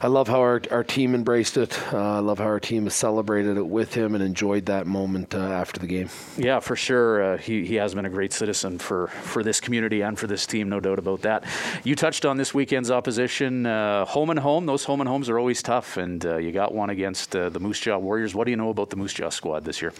I 0.00 0.08
love 0.08 0.26
how 0.26 0.40
our, 0.40 0.60
our 0.72 0.82
team 0.82 1.14
embraced 1.14 1.56
it. 1.56 1.78
Uh, 1.92 2.16
I 2.16 2.18
love 2.18 2.38
how 2.38 2.46
our 2.46 2.60
team 2.60 2.84
has 2.84 2.94
celebrated 2.94 3.56
it 3.56 3.68
with 3.68 3.94
him 3.94 4.16
and 4.16 4.24
enjoyed 4.24 4.66
that 4.66 4.88
moment 4.88 5.11
uh, 5.34 5.38
after 5.38 5.80
the 5.80 5.86
game. 5.86 6.08
Yeah, 6.36 6.60
for 6.60 6.76
sure. 6.76 7.22
Uh, 7.22 7.38
he, 7.38 7.64
he 7.64 7.76
has 7.76 7.94
been 7.94 8.06
a 8.06 8.10
great 8.10 8.32
citizen 8.32 8.78
for, 8.78 9.08
for 9.08 9.42
this 9.42 9.60
community 9.60 10.02
and 10.02 10.18
for 10.18 10.26
this 10.26 10.46
team, 10.46 10.68
no 10.68 10.80
doubt 10.80 10.98
about 10.98 11.22
that. 11.22 11.44
You 11.84 11.94
touched 11.96 12.24
on 12.24 12.36
this 12.36 12.52
weekend's 12.54 12.90
opposition. 12.90 13.66
Uh, 13.66 14.04
home 14.04 14.30
and 14.30 14.40
home, 14.40 14.66
those 14.66 14.84
home 14.84 15.00
and 15.00 15.08
homes 15.08 15.28
are 15.28 15.38
always 15.38 15.62
tough, 15.62 15.96
and 15.96 16.24
uh, 16.24 16.36
you 16.36 16.52
got 16.52 16.74
one 16.74 16.90
against 16.90 17.34
uh, 17.34 17.48
the 17.48 17.60
Moose 17.60 17.80
Jaw 17.80 17.98
Warriors. 17.98 18.34
What 18.34 18.44
do 18.44 18.50
you 18.50 18.56
know 18.56 18.70
about 18.70 18.90
the 18.90 18.96
Moose 18.96 19.12
Jaw 19.12 19.30
squad 19.30 19.64
this 19.64 19.82
year? 19.82 19.92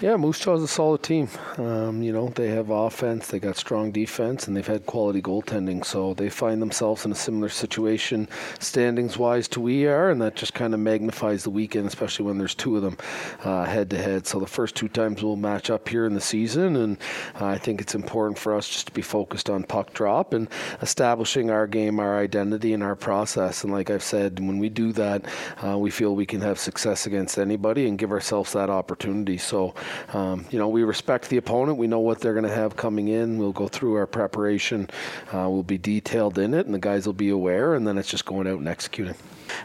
Yeah, 0.00 0.16
Moose 0.16 0.40
Jaw 0.40 0.56
is 0.56 0.62
a 0.62 0.68
solid 0.68 1.02
team. 1.04 1.28
Um, 1.56 2.02
you 2.02 2.12
know, 2.12 2.28
they 2.28 2.48
have 2.48 2.68
offense, 2.68 3.28
they 3.28 3.38
got 3.38 3.56
strong 3.56 3.92
defense, 3.92 4.46
and 4.46 4.56
they've 4.56 4.66
had 4.66 4.86
quality 4.86 5.22
goaltending. 5.22 5.84
So 5.84 6.14
they 6.14 6.28
find 6.28 6.60
themselves 6.60 7.06
in 7.06 7.12
a 7.12 7.14
similar 7.14 7.48
situation, 7.48 8.28
standings 8.58 9.16
wise, 9.16 9.46
to 9.48 9.60
we 9.60 9.86
are, 9.86 10.10
and 10.10 10.20
that 10.20 10.34
just 10.34 10.52
kind 10.52 10.74
of 10.74 10.80
magnifies 10.80 11.44
the 11.44 11.50
weekend, 11.50 11.86
especially 11.86 12.26
when 12.26 12.38
there's 12.38 12.56
two 12.56 12.76
of 12.76 12.82
them 12.82 12.98
head 13.40 13.88
to 13.90 13.96
head. 13.96 14.26
So 14.26 14.40
the 14.40 14.48
first 14.48 14.74
two 14.74 14.88
times 14.88 15.22
we'll 15.22 15.36
match 15.36 15.70
up 15.70 15.88
here 15.88 16.06
in 16.06 16.14
the 16.14 16.20
season, 16.20 16.76
and 16.76 16.98
uh, 17.40 17.46
I 17.46 17.58
think 17.58 17.80
it's 17.80 17.94
important 17.94 18.36
for 18.36 18.54
us 18.54 18.68
just 18.68 18.88
to 18.88 18.92
be 18.92 19.02
focused 19.02 19.48
on 19.48 19.62
puck 19.62 19.94
drop 19.94 20.34
and 20.34 20.48
establishing 20.82 21.50
our 21.50 21.68
game, 21.68 22.00
our 22.00 22.18
identity, 22.18 22.74
and 22.74 22.82
our 22.82 22.96
process. 22.96 23.62
And 23.62 23.72
like 23.72 23.90
I've 23.90 24.02
said, 24.02 24.40
when 24.40 24.58
we 24.58 24.68
do 24.68 24.92
that, 24.92 25.24
uh, 25.64 25.78
we 25.78 25.90
feel 25.90 26.16
we 26.16 26.26
can 26.26 26.40
have 26.40 26.58
success 26.58 27.06
against 27.06 27.38
anybody 27.38 27.86
and 27.86 27.96
give 27.96 28.10
ourselves 28.10 28.52
that 28.52 28.68
opportunity. 28.68 29.38
So 29.38 29.72
um, 30.12 30.46
you 30.50 30.58
know, 30.58 30.68
we 30.68 30.82
respect 30.82 31.28
the 31.28 31.36
opponent. 31.36 31.78
We 31.78 31.86
know 31.86 32.00
what 32.00 32.20
they're 32.20 32.34
going 32.34 32.46
to 32.46 32.54
have 32.54 32.76
coming 32.76 33.08
in. 33.08 33.38
We'll 33.38 33.52
go 33.52 33.68
through 33.68 33.94
our 33.96 34.06
preparation. 34.06 34.88
Uh, 35.32 35.48
we'll 35.50 35.62
be 35.62 35.78
detailed 35.78 36.38
in 36.38 36.54
it, 36.54 36.66
and 36.66 36.74
the 36.74 36.78
guys 36.78 37.06
will 37.06 37.12
be 37.12 37.30
aware. 37.30 37.74
And 37.74 37.86
then 37.86 37.98
it's 37.98 38.08
just 38.08 38.24
going 38.24 38.46
out 38.46 38.58
and 38.58 38.68
executing. 38.68 39.14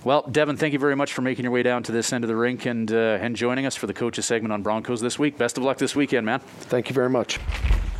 Well, 0.03 0.23
Devin, 0.29 0.57
thank 0.57 0.73
you 0.73 0.79
very 0.79 0.95
much 0.95 1.13
for 1.13 1.21
making 1.21 1.43
your 1.43 1.51
way 1.51 1.63
down 1.63 1.83
to 1.83 1.91
this 1.91 2.13
end 2.13 2.23
of 2.23 2.27
the 2.27 2.35
rink 2.35 2.65
and 2.65 2.91
uh, 2.91 3.17
and 3.21 3.35
joining 3.35 3.65
us 3.65 3.75
for 3.75 3.87
the 3.87 3.93
coaches 3.93 4.25
segment 4.25 4.53
on 4.53 4.61
Broncos 4.61 5.01
this 5.01 5.17
week. 5.17 5.37
Best 5.37 5.57
of 5.57 5.63
luck 5.63 5.77
this 5.77 5.95
weekend, 5.95 6.25
man. 6.25 6.39
Thank 6.39 6.89
you 6.89 6.93
very 6.93 7.09
much. 7.09 7.39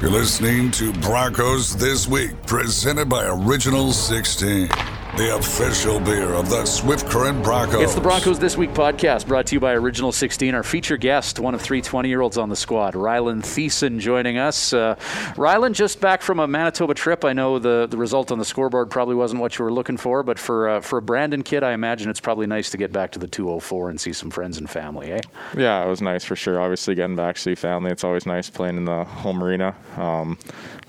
You're 0.01 0.11
listening 0.11 0.71
to 0.71 0.93
Broncos 0.93 1.75
This 1.75 2.07
Week, 2.07 2.31
presented 2.45 3.09
by 3.09 3.25
Original 3.25 3.91
16 3.91 4.69
the 5.17 5.35
official 5.35 5.99
beer 5.99 6.33
of 6.33 6.49
the 6.49 6.63
Swift 6.65 7.07
Current 7.09 7.43
Broncos. 7.43 7.81
It's 7.81 7.95
the 7.95 8.01
Broncos 8.01 8.37
This 8.39 8.55
Week 8.55 8.69
podcast 8.71 9.27
brought 9.27 9.47
to 9.47 9.55
you 9.55 9.59
by 9.59 9.73
Original 9.73 10.11
16. 10.11 10.53
Our 10.53 10.63
feature 10.63 10.97
guest, 10.97 11.39
one 11.39 11.53
of 11.55 11.61
three 11.61 11.81
20 11.81 12.07
year 12.07 12.21
olds 12.21 12.37
on 12.37 12.47
the 12.47 12.55
squad, 12.55 12.93
Rylan 12.93 13.41
Thiessen, 13.41 13.99
joining 13.99 14.37
us. 14.37 14.71
Uh, 14.71 14.95
Rylan, 15.35 15.73
just 15.73 15.99
back 15.99 16.21
from 16.21 16.39
a 16.39 16.47
Manitoba 16.47 16.93
trip. 16.93 17.25
I 17.25 17.33
know 17.33 17.59
the, 17.59 17.87
the 17.89 17.97
result 17.97 18.31
on 18.31 18.37
the 18.37 18.45
scoreboard 18.45 18.89
probably 18.89 19.15
wasn't 19.15 19.41
what 19.41 19.57
you 19.57 19.65
were 19.65 19.73
looking 19.73 19.97
for, 19.97 20.21
but 20.23 20.37
for, 20.37 20.69
uh, 20.69 20.79
for 20.79 20.97
a 20.99 21.01
Brandon 21.01 21.43
kid, 21.43 21.63
I 21.63 21.73
imagine 21.73 22.09
it's 22.09 22.21
probably 22.21 22.47
nice 22.47 22.69
to 22.69 22.77
get 22.77 22.93
back 22.93 23.11
to 23.13 23.19
the 23.19 23.27
204 23.27 23.89
and 23.89 23.99
see 23.99 24.13
some 24.13 24.29
friends 24.29 24.57
and 24.57 24.69
family, 24.69 25.11
eh? 25.11 25.21
Yeah, 25.57 25.83
it 25.83 25.89
was 25.89 26.01
nice 26.01 26.23
for 26.23 26.35
sure. 26.35 26.61
Obviously, 26.61 26.95
getting 26.95 27.15
back 27.15 27.35
to 27.35 27.41
see 27.41 27.55
family, 27.55 27.91
it's 27.91 28.03
always 28.03 28.25
nice 28.25 28.49
playing 28.49 28.77
in 28.77 28.85
the 28.85 29.03
home 29.03 29.43
arena. 29.43 29.75
Um, 29.97 30.37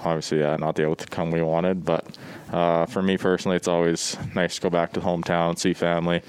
obviously, 0.04 0.40
yeah, 0.40 0.56
not 0.56 0.76
the 0.76 0.88
outcome 0.88 1.30
we 1.30 1.42
wanted, 1.42 1.84
but 1.84 2.16
uh, 2.52 2.86
for 2.86 3.02
me 3.02 3.16
personally, 3.16 3.56
it's 3.56 3.68
always 3.68 4.16
nice 4.34 4.56
to 4.56 4.60
go 4.62 4.70
back 4.70 4.92
to 4.94 5.00
hometown, 5.00 5.58
see 5.58 5.72
family 5.72 6.22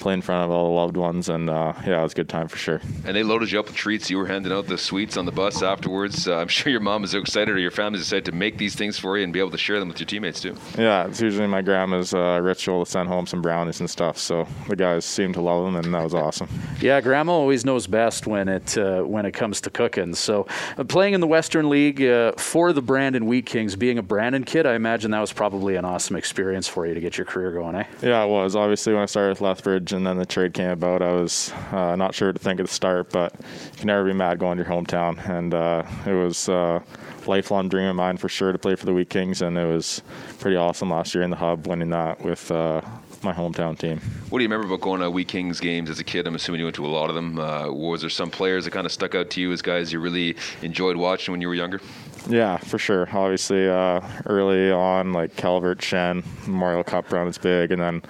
play 0.00 0.14
in 0.14 0.22
front 0.22 0.44
of 0.44 0.50
all 0.50 0.66
the 0.68 0.74
loved 0.74 0.96
ones, 0.96 1.28
and 1.28 1.48
uh, 1.48 1.72
yeah, 1.86 2.00
it 2.00 2.02
was 2.02 2.12
a 2.12 2.16
good 2.16 2.28
time 2.28 2.48
for 2.48 2.56
sure. 2.56 2.80
And 3.04 3.14
they 3.14 3.22
loaded 3.22 3.52
you 3.52 3.60
up 3.60 3.66
with 3.66 3.76
treats. 3.76 4.10
You 4.10 4.18
were 4.18 4.26
handing 4.26 4.52
out 4.52 4.66
the 4.66 4.78
sweets 4.78 5.16
on 5.16 5.26
the 5.26 5.32
bus 5.32 5.62
afterwards. 5.62 6.26
Uh, 6.26 6.38
I'm 6.38 6.48
sure 6.56 6.70
your 6.70 6.80
mom 6.80 7.04
is 7.04 7.14
excited, 7.14 7.54
or 7.54 7.58
your 7.58 7.70
family's 7.70 8.02
excited 8.02 8.24
to 8.26 8.32
make 8.32 8.58
these 8.58 8.74
things 8.74 8.98
for 8.98 9.16
you 9.18 9.24
and 9.24 9.32
be 9.32 9.38
able 9.38 9.50
to 9.50 9.58
share 9.58 9.78
them 9.78 9.88
with 9.88 10.00
your 10.00 10.06
teammates 10.06 10.40
too. 10.40 10.56
Yeah, 10.76 11.06
it's 11.06 11.20
usually 11.20 11.46
my 11.46 11.62
grandma's 11.62 12.14
uh, 12.14 12.40
ritual 12.42 12.84
to 12.84 12.90
send 12.90 13.08
home 13.08 13.26
some 13.26 13.42
brownies 13.42 13.80
and 13.80 13.88
stuff. 13.88 14.18
So 14.18 14.48
the 14.68 14.76
guys 14.76 15.04
seemed 15.04 15.34
to 15.34 15.40
love 15.40 15.64
them, 15.64 15.76
and 15.76 15.94
that 15.94 16.02
was 16.02 16.14
awesome. 16.14 16.48
Yeah, 16.80 16.98
grandma 17.02 17.32
always 17.32 17.66
knows 17.66 17.86
best 17.86 18.26
when 18.26 18.48
it 18.48 18.78
uh, 18.78 19.02
when 19.02 19.26
it 19.26 19.32
comes 19.32 19.60
to 19.62 19.70
cooking. 19.70 20.14
So 20.14 20.46
uh, 20.78 20.84
playing 20.84 21.12
in 21.12 21.20
the 21.20 21.26
Western 21.26 21.68
League 21.68 22.02
uh, 22.02 22.32
for 22.38 22.72
the 22.72 22.80
Brandon 22.80 23.26
Wheat 23.26 23.44
Kings, 23.44 23.76
being 23.76 23.98
a 23.98 24.02
Brandon 24.02 24.44
kid, 24.44 24.64
I 24.64 24.76
imagine 24.76 25.10
that 25.10 25.20
was 25.20 25.32
probably 25.32 25.76
an 25.76 25.84
awesome 25.84 26.16
experience 26.16 26.68
for 26.68 26.86
you 26.86 26.94
to 26.94 27.00
get 27.00 27.18
your 27.18 27.26
career 27.26 27.52
going, 27.52 27.74
eh? 27.76 27.84
Yeah, 28.00 28.24
it 28.24 28.28
was. 28.28 28.56
Obviously, 28.56 28.94
when 28.94 29.02
I 29.02 29.06
started 29.06 29.30
with 29.30 29.42
Lethbridge 29.42 29.89
and 29.92 30.06
then 30.06 30.16
the 30.16 30.26
trade 30.26 30.54
came 30.54 30.70
about. 30.70 31.02
I 31.02 31.12
was 31.12 31.52
uh, 31.72 31.96
not 31.96 32.14
sure 32.14 32.32
to 32.32 32.38
think 32.38 32.60
at 32.60 32.66
the 32.66 32.72
start, 32.72 33.10
but 33.10 33.34
you 33.72 33.78
can 33.78 33.86
never 33.86 34.04
be 34.04 34.12
mad 34.12 34.38
going 34.38 34.58
to 34.58 34.64
your 34.64 34.72
hometown. 34.72 35.28
And 35.28 35.54
uh, 35.54 35.82
it 36.06 36.12
was 36.12 36.48
a 36.48 36.82
lifelong 37.26 37.68
dream 37.68 37.88
of 37.88 37.96
mine 37.96 38.16
for 38.16 38.28
sure 38.28 38.52
to 38.52 38.58
play 38.58 38.74
for 38.76 38.86
the 38.86 38.94
Wheat 38.94 39.10
Kings, 39.10 39.42
and 39.42 39.56
it 39.56 39.66
was 39.66 40.02
pretty 40.38 40.56
awesome 40.56 40.90
last 40.90 41.14
year 41.14 41.22
in 41.22 41.30
the 41.30 41.36
hub 41.36 41.66
winning 41.66 41.90
that 41.90 42.22
with 42.22 42.50
uh, 42.50 42.80
my 43.22 43.32
hometown 43.32 43.78
team. 43.78 44.00
What 44.30 44.38
do 44.38 44.44
you 44.44 44.48
remember 44.48 44.66
about 44.66 44.82
going 44.82 45.00
to 45.00 45.10
Wheat 45.10 45.28
Kings 45.28 45.60
games 45.60 45.90
as 45.90 45.98
a 45.98 46.04
kid? 46.04 46.26
I'm 46.26 46.34
assuming 46.34 46.60
you 46.60 46.66
went 46.66 46.76
to 46.76 46.86
a 46.86 46.88
lot 46.88 47.08
of 47.08 47.14
them. 47.14 47.38
Uh, 47.38 47.70
was 47.70 48.00
there 48.00 48.10
some 48.10 48.30
players 48.30 48.64
that 48.64 48.72
kind 48.72 48.86
of 48.86 48.92
stuck 48.92 49.14
out 49.14 49.30
to 49.30 49.40
you 49.40 49.52
as 49.52 49.62
guys 49.62 49.92
you 49.92 50.00
really 50.00 50.36
enjoyed 50.62 50.96
watching 50.96 51.32
when 51.32 51.40
you 51.40 51.48
were 51.48 51.54
younger? 51.54 51.80
Yeah, 52.28 52.58
for 52.58 52.78
sure. 52.78 53.08
Obviously, 53.12 53.68
uh, 53.68 54.00
early 54.26 54.70
on, 54.70 55.12
like 55.12 55.36
Calvert, 55.36 55.78
Schenn, 55.78 56.24
Memorial 56.46 56.84
Cup 56.84 57.10
run 57.12 57.28
is 57.28 57.38
big, 57.38 57.72
and 57.72 57.80
then 57.80 58.02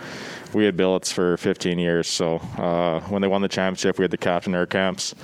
we 0.53 0.65
had 0.65 0.77
billets 0.77 1.13
for 1.13 1.37
15 1.37 1.79
years. 1.79 2.07
So 2.09 2.37
uh, 2.59 3.01
when 3.03 3.23
they 3.23 3.29
won 3.29 3.43
the 3.43 3.49
championship, 3.49 3.99
we 3.99 4.03
had 4.05 4.11
the 4.11 4.19
captain 4.19 4.53
Erkamps, 4.53 5.15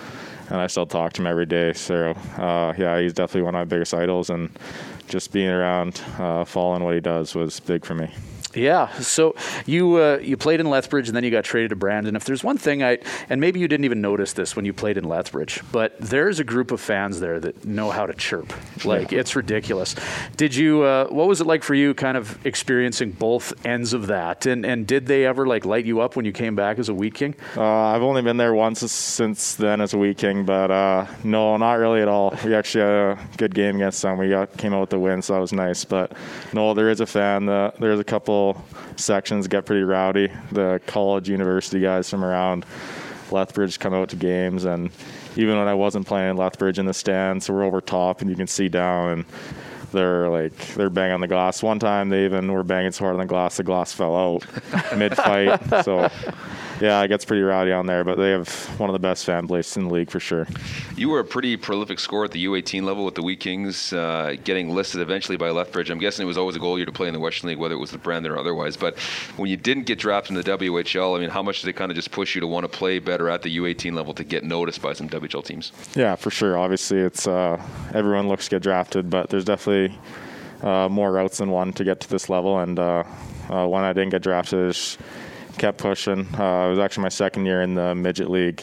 and 0.48 0.60
I 0.60 0.66
still 0.68 0.86
talk 0.86 1.12
to 1.14 1.22
him 1.22 1.26
every 1.26 1.46
day. 1.46 1.72
So 1.72 2.10
uh, 2.38 2.74
yeah, 2.78 3.00
he's 3.00 3.12
definitely 3.12 3.42
one 3.42 3.54
of 3.54 3.60
my 3.60 3.64
biggest 3.64 3.92
idols, 3.92 4.30
and 4.30 4.56
just 5.08 5.32
being 5.32 5.48
around, 5.50 6.00
uh, 6.18 6.44
following 6.44 6.84
what 6.84 6.94
he 6.94 7.00
does 7.00 7.34
was 7.34 7.60
big 7.60 7.84
for 7.84 7.94
me. 7.94 8.10
Yeah. 8.56 8.92
So 8.98 9.34
you 9.66 9.96
uh, 9.96 10.18
you 10.22 10.36
played 10.36 10.60
in 10.60 10.68
Lethbridge 10.68 11.08
and 11.08 11.16
then 11.16 11.24
you 11.24 11.30
got 11.30 11.44
traded 11.44 11.70
to 11.70 11.76
Brandon. 11.76 12.16
If 12.16 12.24
there's 12.24 12.42
one 12.42 12.58
thing 12.58 12.82
I 12.82 12.98
and 13.28 13.40
maybe 13.40 13.60
you 13.60 13.68
didn't 13.68 13.84
even 13.84 14.00
notice 14.00 14.32
this 14.32 14.56
when 14.56 14.64
you 14.64 14.72
played 14.72 14.96
in 14.96 15.04
Lethbridge, 15.04 15.60
but 15.72 15.96
there's 16.00 16.40
a 16.40 16.44
group 16.44 16.70
of 16.70 16.80
fans 16.80 17.20
there 17.20 17.38
that 17.40 17.64
know 17.64 17.90
how 17.90 18.06
to 18.06 18.14
chirp. 18.14 18.52
Like 18.84 19.12
yeah. 19.12 19.20
it's 19.20 19.36
ridiculous. 19.36 19.94
Did 20.36 20.54
you? 20.54 20.82
Uh, 20.82 21.06
what 21.08 21.28
was 21.28 21.40
it 21.40 21.46
like 21.46 21.62
for 21.62 21.74
you, 21.74 21.94
kind 21.94 22.16
of 22.16 22.44
experiencing 22.46 23.12
both 23.12 23.52
ends 23.66 23.92
of 23.92 24.06
that? 24.08 24.46
And 24.46 24.64
and 24.64 24.86
did 24.86 25.06
they 25.06 25.26
ever 25.26 25.46
like 25.46 25.64
light 25.64 25.84
you 25.84 26.00
up 26.00 26.16
when 26.16 26.24
you 26.24 26.32
came 26.32 26.56
back 26.56 26.78
as 26.78 26.88
a 26.88 26.94
Wheat 26.94 27.14
King? 27.14 27.34
Uh, 27.56 27.62
I've 27.62 28.02
only 28.02 28.22
been 28.22 28.36
there 28.36 28.54
once 28.54 28.80
since 28.90 29.54
then 29.54 29.80
as 29.80 29.94
a 29.94 29.98
Wheat 29.98 30.18
King, 30.18 30.44
but 30.44 30.70
uh, 30.70 31.06
no, 31.24 31.56
not 31.56 31.74
really 31.74 32.00
at 32.00 32.08
all. 32.08 32.36
We 32.44 32.54
actually 32.54 32.82
had 32.82 32.90
a 32.90 33.18
good 33.36 33.54
game 33.54 33.76
against 33.76 34.02
them. 34.02 34.18
We 34.18 34.30
got 34.30 34.56
came 34.56 34.72
out 34.72 34.80
with 34.80 34.90
the 34.90 34.98
win, 34.98 35.22
so 35.22 35.34
that 35.34 35.40
was 35.40 35.52
nice. 35.52 35.84
But 35.84 36.12
no, 36.52 36.74
there 36.74 36.90
is 36.90 37.00
a 37.00 37.06
fan. 37.06 37.48
Uh, 37.48 37.72
there's 37.78 38.00
a 38.00 38.04
couple 38.04 38.45
sections 38.96 39.48
get 39.48 39.66
pretty 39.66 39.82
rowdy. 39.82 40.30
The 40.52 40.80
college, 40.86 41.28
university 41.28 41.80
guys 41.80 42.10
from 42.10 42.24
around 42.24 42.66
Lethbridge 43.30 43.78
come 43.78 43.94
out 43.94 44.10
to 44.10 44.16
games, 44.16 44.64
and 44.64 44.90
even 45.36 45.58
when 45.58 45.68
I 45.68 45.74
wasn't 45.74 46.06
playing 46.06 46.36
Lethbridge 46.36 46.78
in 46.78 46.86
the 46.86 46.94
stands, 46.94 47.46
so 47.46 47.54
we're 47.54 47.64
over 47.64 47.80
top 47.80 48.20
and 48.20 48.30
you 48.30 48.36
can 48.36 48.46
see 48.46 48.68
down, 48.68 49.10
and 49.10 49.24
they're 49.92 50.28
like 50.28 50.56
they're 50.74 50.90
banging 50.90 51.14
on 51.14 51.20
the 51.20 51.28
glass. 51.28 51.62
One 51.62 51.78
time 51.78 52.08
they 52.08 52.24
even 52.24 52.50
were 52.52 52.62
banging 52.62 52.92
so 52.92 53.04
hard 53.04 53.14
on 53.14 53.20
the 53.20 53.26
glass, 53.26 53.56
the 53.56 53.62
glass 53.62 53.92
fell 53.92 54.16
out 54.16 54.44
mid 54.96 55.16
fight. 55.16 55.60
So 55.84 56.08
yeah, 56.80 57.02
it 57.02 57.08
gets 57.08 57.24
pretty 57.24 57.42
rowdy 57.42 57.72
on 57.72 57.86
there, 57.86 58.04
but 58.04 58.16
they 58.18 58.30
have 58.30 58.48
one 58.78 58.90
of 58.90 58.92
the 58.92 58.98
best 58.98 59.24
fan 59.24 59.46
bases 59.46 59.76
in 59.76 59.88
the 59.88 59.94
league 59.94 60.10
for 60.10 60.20
sure. 60.20 60.46
You 60.96 61.08
were 61.08 61.20
a 61.20 61.24
pretty 61.24 61.56
prolific 61.56 61.98
scorer 61.98 62.24
at 62.26 62.32
the 62.32 62.44
U18 62.44 62.82
level 62.82 63.04
with 63.04 63.14
the 63.14 63.22
Wheat 63.22 63.40
Kings, 63.40 63.92
uh, 63.92 64.34
getting 64.44 64.70
listed 64.70 65.00
eventually 65.00 65.36
by 65.36 65.50
Lethbridge. 65.50 65.90
I'm 65.90 65.98
guessing 65.98 66.24
it 66.24 66.26
was 66.26 66.38
always 66.38 66.56
a 66.56 66.58
goal 66.58 66.78
year 66.78 66.86
to 66.86 66.92
play 66.92 67.08
in 67.08 67.14
the 67.14 67.20
Western 67.20 67.48
League, 67.48 67.58
whether 67.58 67.74
it 67.74 67.78
was 67.78 67.92
with 67.92 68.02
Brandon 68.02 68.32
or 68.32 68.38
otherwise. 68.38 68.76
But 68.76 68.98
when 69.36 69.48
you 69.48 69.56
didn't 69.56 69.84
get 69.84 69.98
drafted 69.98 70.36
in 70.36 70.42
the 70.42 70.58
WHL, 70.58 71.16
I 71.16 71.20
mean, 71.20 71.30
how 71.30 71.42
much 71.42 71.62
did 71.62 71.68
it 71.68 71.74
kind 71.74 71.90
of 71.90 71.96
just 71.96 72.10
push 72.10 72.34
you 72.34 72.40
to 72.40 72.46
want 72.46 72.64
to 72.64 72.68
play 72.68 72.98
better 72.98 73.30
at 73.30 73.42
the 73.42 73.56
U18 73.56 73.94
level 73.94 74.14
to 74.14 74.24
get 74.24 74.44
noticed 74.44 74.82
by 74.82 74.92
some 74.92 75.08
WHL 75.08 75.44
teams? 75.44 75.72
Yeah, 75.94 76.14
for 76.16 76.30
sure. 76.30 76.58
Obviously, 76.58 76.98
it's 76.98 77.26
uh, 77.26 77.60
everyone 77.94 78.28
looks 78.28 78.44
to 78.46 78.56
get 78.56 78.62
drafted, 78.62 79.08
but 79.08 79.30
there's 79.30 79.44
definitely 79.44 79.96
uh, 80.62 80.88
more 80.88 81.12
routes 81.12 81.38
than 81.38 81.50
one 81.50 81.72
to 81.74 81.84
get 81.84 82.00
to 82.00 82.08
this 82.08 82.28
level. 82.28 82.58
And 82.58 82.78
uh, 82.78 83.04
uh, 83.48 83.66
when 83.66 83.84
I 83.84 83.92
didn't 83.92 84.10
get 84.10 84.22
drafted, 84.22 84.76
kept 85.56 85.78
pushing. 85.78 86.26
Uh, 86.34 86.66
it 86.66 86.70
was 86.70 86.78
actually 86.78 87.02
my 87.02 87.08
second 87.08 87.46
year 87.46 87.62
in 87.62 87.74
the 87.74 87.94
midget 87.94 88.30
league 88.30 88.62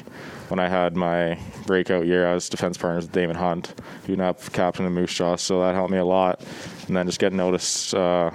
when 0.50 0.60
I 0.60 0.68
had 0.68 0.96
my 0.96 1.38
breakout 1.66 2.06
year. 2.06 2.28
I 2.28 2.34
was 2.34 2.50
defense 2.50 2.78
partners 2.78 3.06
with 3.06 3.12
Daemon 3.12 3.36
Hunt, 3.36 3.74
who 4.06 4.16
now 4.16 4.34
captain 4.34 4.86
of 4.86 4.92
Moose 4.92 5.14
Jaw, 5.14 5.36
so 5.36 5.62
that 5.62 5.76
helped 5.76 5.92
me 5.92 5.98
a 5.98 6.06
lot. 6.06 6.42
And 6.88 6.96
then 6.96 7.06
just 7.06 7.20
getting 7.20 7.38
noticed 7.38 7.94
uh, 7.94 8.32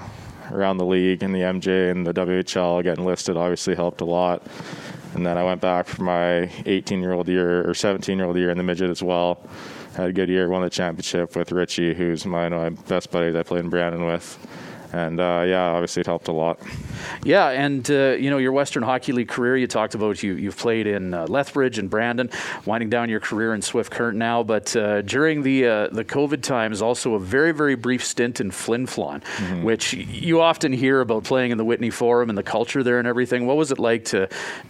around 0.50 0.78
the 0.78 0.84
league 0.84 1.22
and 1.22 1.34
the 1.34 1.40
MJ 1.40 1.90
and 1.90 2.06
the 2.06 2.14
WHL, 2.14 2.82
getting 2.82 3.04
listed 3.04 3.36
obviously 3.36 3.74
helped 3.74 4.00
a 4.00 4.04
lot. 4.04 4.46
and 5.14 5.26
then 5.26 5.38
I 5.38 5.44
went 5.44 5.60
back 5.60 5.86
for 5.86 6.02
my 6.02 6.50
18 6.66 7.00
year 7.00 7.12
old 7.12 7.28
year 7.28 7.68
or 7.68 7.74
17 7.74 8.16
year 8.16 8.26
old 8.26 8.36
year 8.36 8.50
in 8.50 8.58
the 8.58 8.64
midget 8.64 8.90
as 8.90 9.02
well. 9.02 9.40
Had 9.94 10.10
a 10.10 10.12
good 10.12 10.28
year, 10.28 10.48
won 10.48 10.62
the 10.62 10.70
championship 10.70 11.34
with 11.34 11.50
Richie, 11.50 11.94
who's 11.94 12.24
my, 12.24 12.48
my 12.48 12.68
best 12.70 13.10
buddy 13.10 13.32
that 13.32 13.38
I 13.38 13.42
played 13.42 13.64
in 13.64 13.70
Brandon 13.70 14.04
with 14.04 14.38
and 14.92 15.20
uh, 15.20 15.44
yeah, 15.46 15.70
obviously 15.70 16.00
it 16.00 16.06
helped 16.06 16.28
a 16.28 16.32
lot. 16.32 16.60
Yeah, 17.24 17.48
and 17.48 17.88
uh, 17.90 18.16
you 18.18 18.30
know 18.30 18.38
your 18.38 18.52
Western 18.52 18.82
Hockey 18.82 19.12
League 19.12 19.28
career. 19.28 19.56
You 19.56 19.66
talked 19.66 19.94
about 19.94 20.22
you 20.22 20.34
you've 20.34 20.56
played 20.56 20.86
in 20.86 21.14
uh, 21.14 21.26
Lethbridge 21.26 21.78
and 21.78 21.90
Brandon, 21.90 22.30
winding 22.64 22.88
down 22.88 23.08
your 23.08 23.20
career 23.20 23.54
in 23.54 23.62
Swift 23.62 23.90
Current 23.90 24.16
now. 24.16 24.42
But 24.42 24.74
uh, 24.74 25.02
during 25.02 25.42
the 25.42 25.66
uh, 25.66 25.88
the 25.88 26.04
COVID 26.04 26.42
times, 26.42 26.80
also 26.80 27.14
a 27.14 27.18
very 27.20 27.52
very 27.52 27.74
brief 27.74 28.04
stint 28.04 28.40
in 28.40 28.50
Flin 28.50 28.86
Flon, 28.86 29.22
mm-hmm. 29.22 29.62
which 29.62 29.92
you 29.92 30.40
often 30.40 30.72
hear 30.72 31.00
about 31.00 31.24
playing 31.24 31.50
in 31.50 31.58
the 31.58 31.64
Whitney 31.64 31.90
Forum 31.90 32.28
and 32.28 32.38
the 32.38 32.42
culture 32.42 32.82
there 32.82 32.98
and 32.98 33.06
everything. 33.06 33.46
What 33.46 33.56
was 33.56 33.70
it 33.70 33.78
like 33.78 34.06
to 34.06 34.28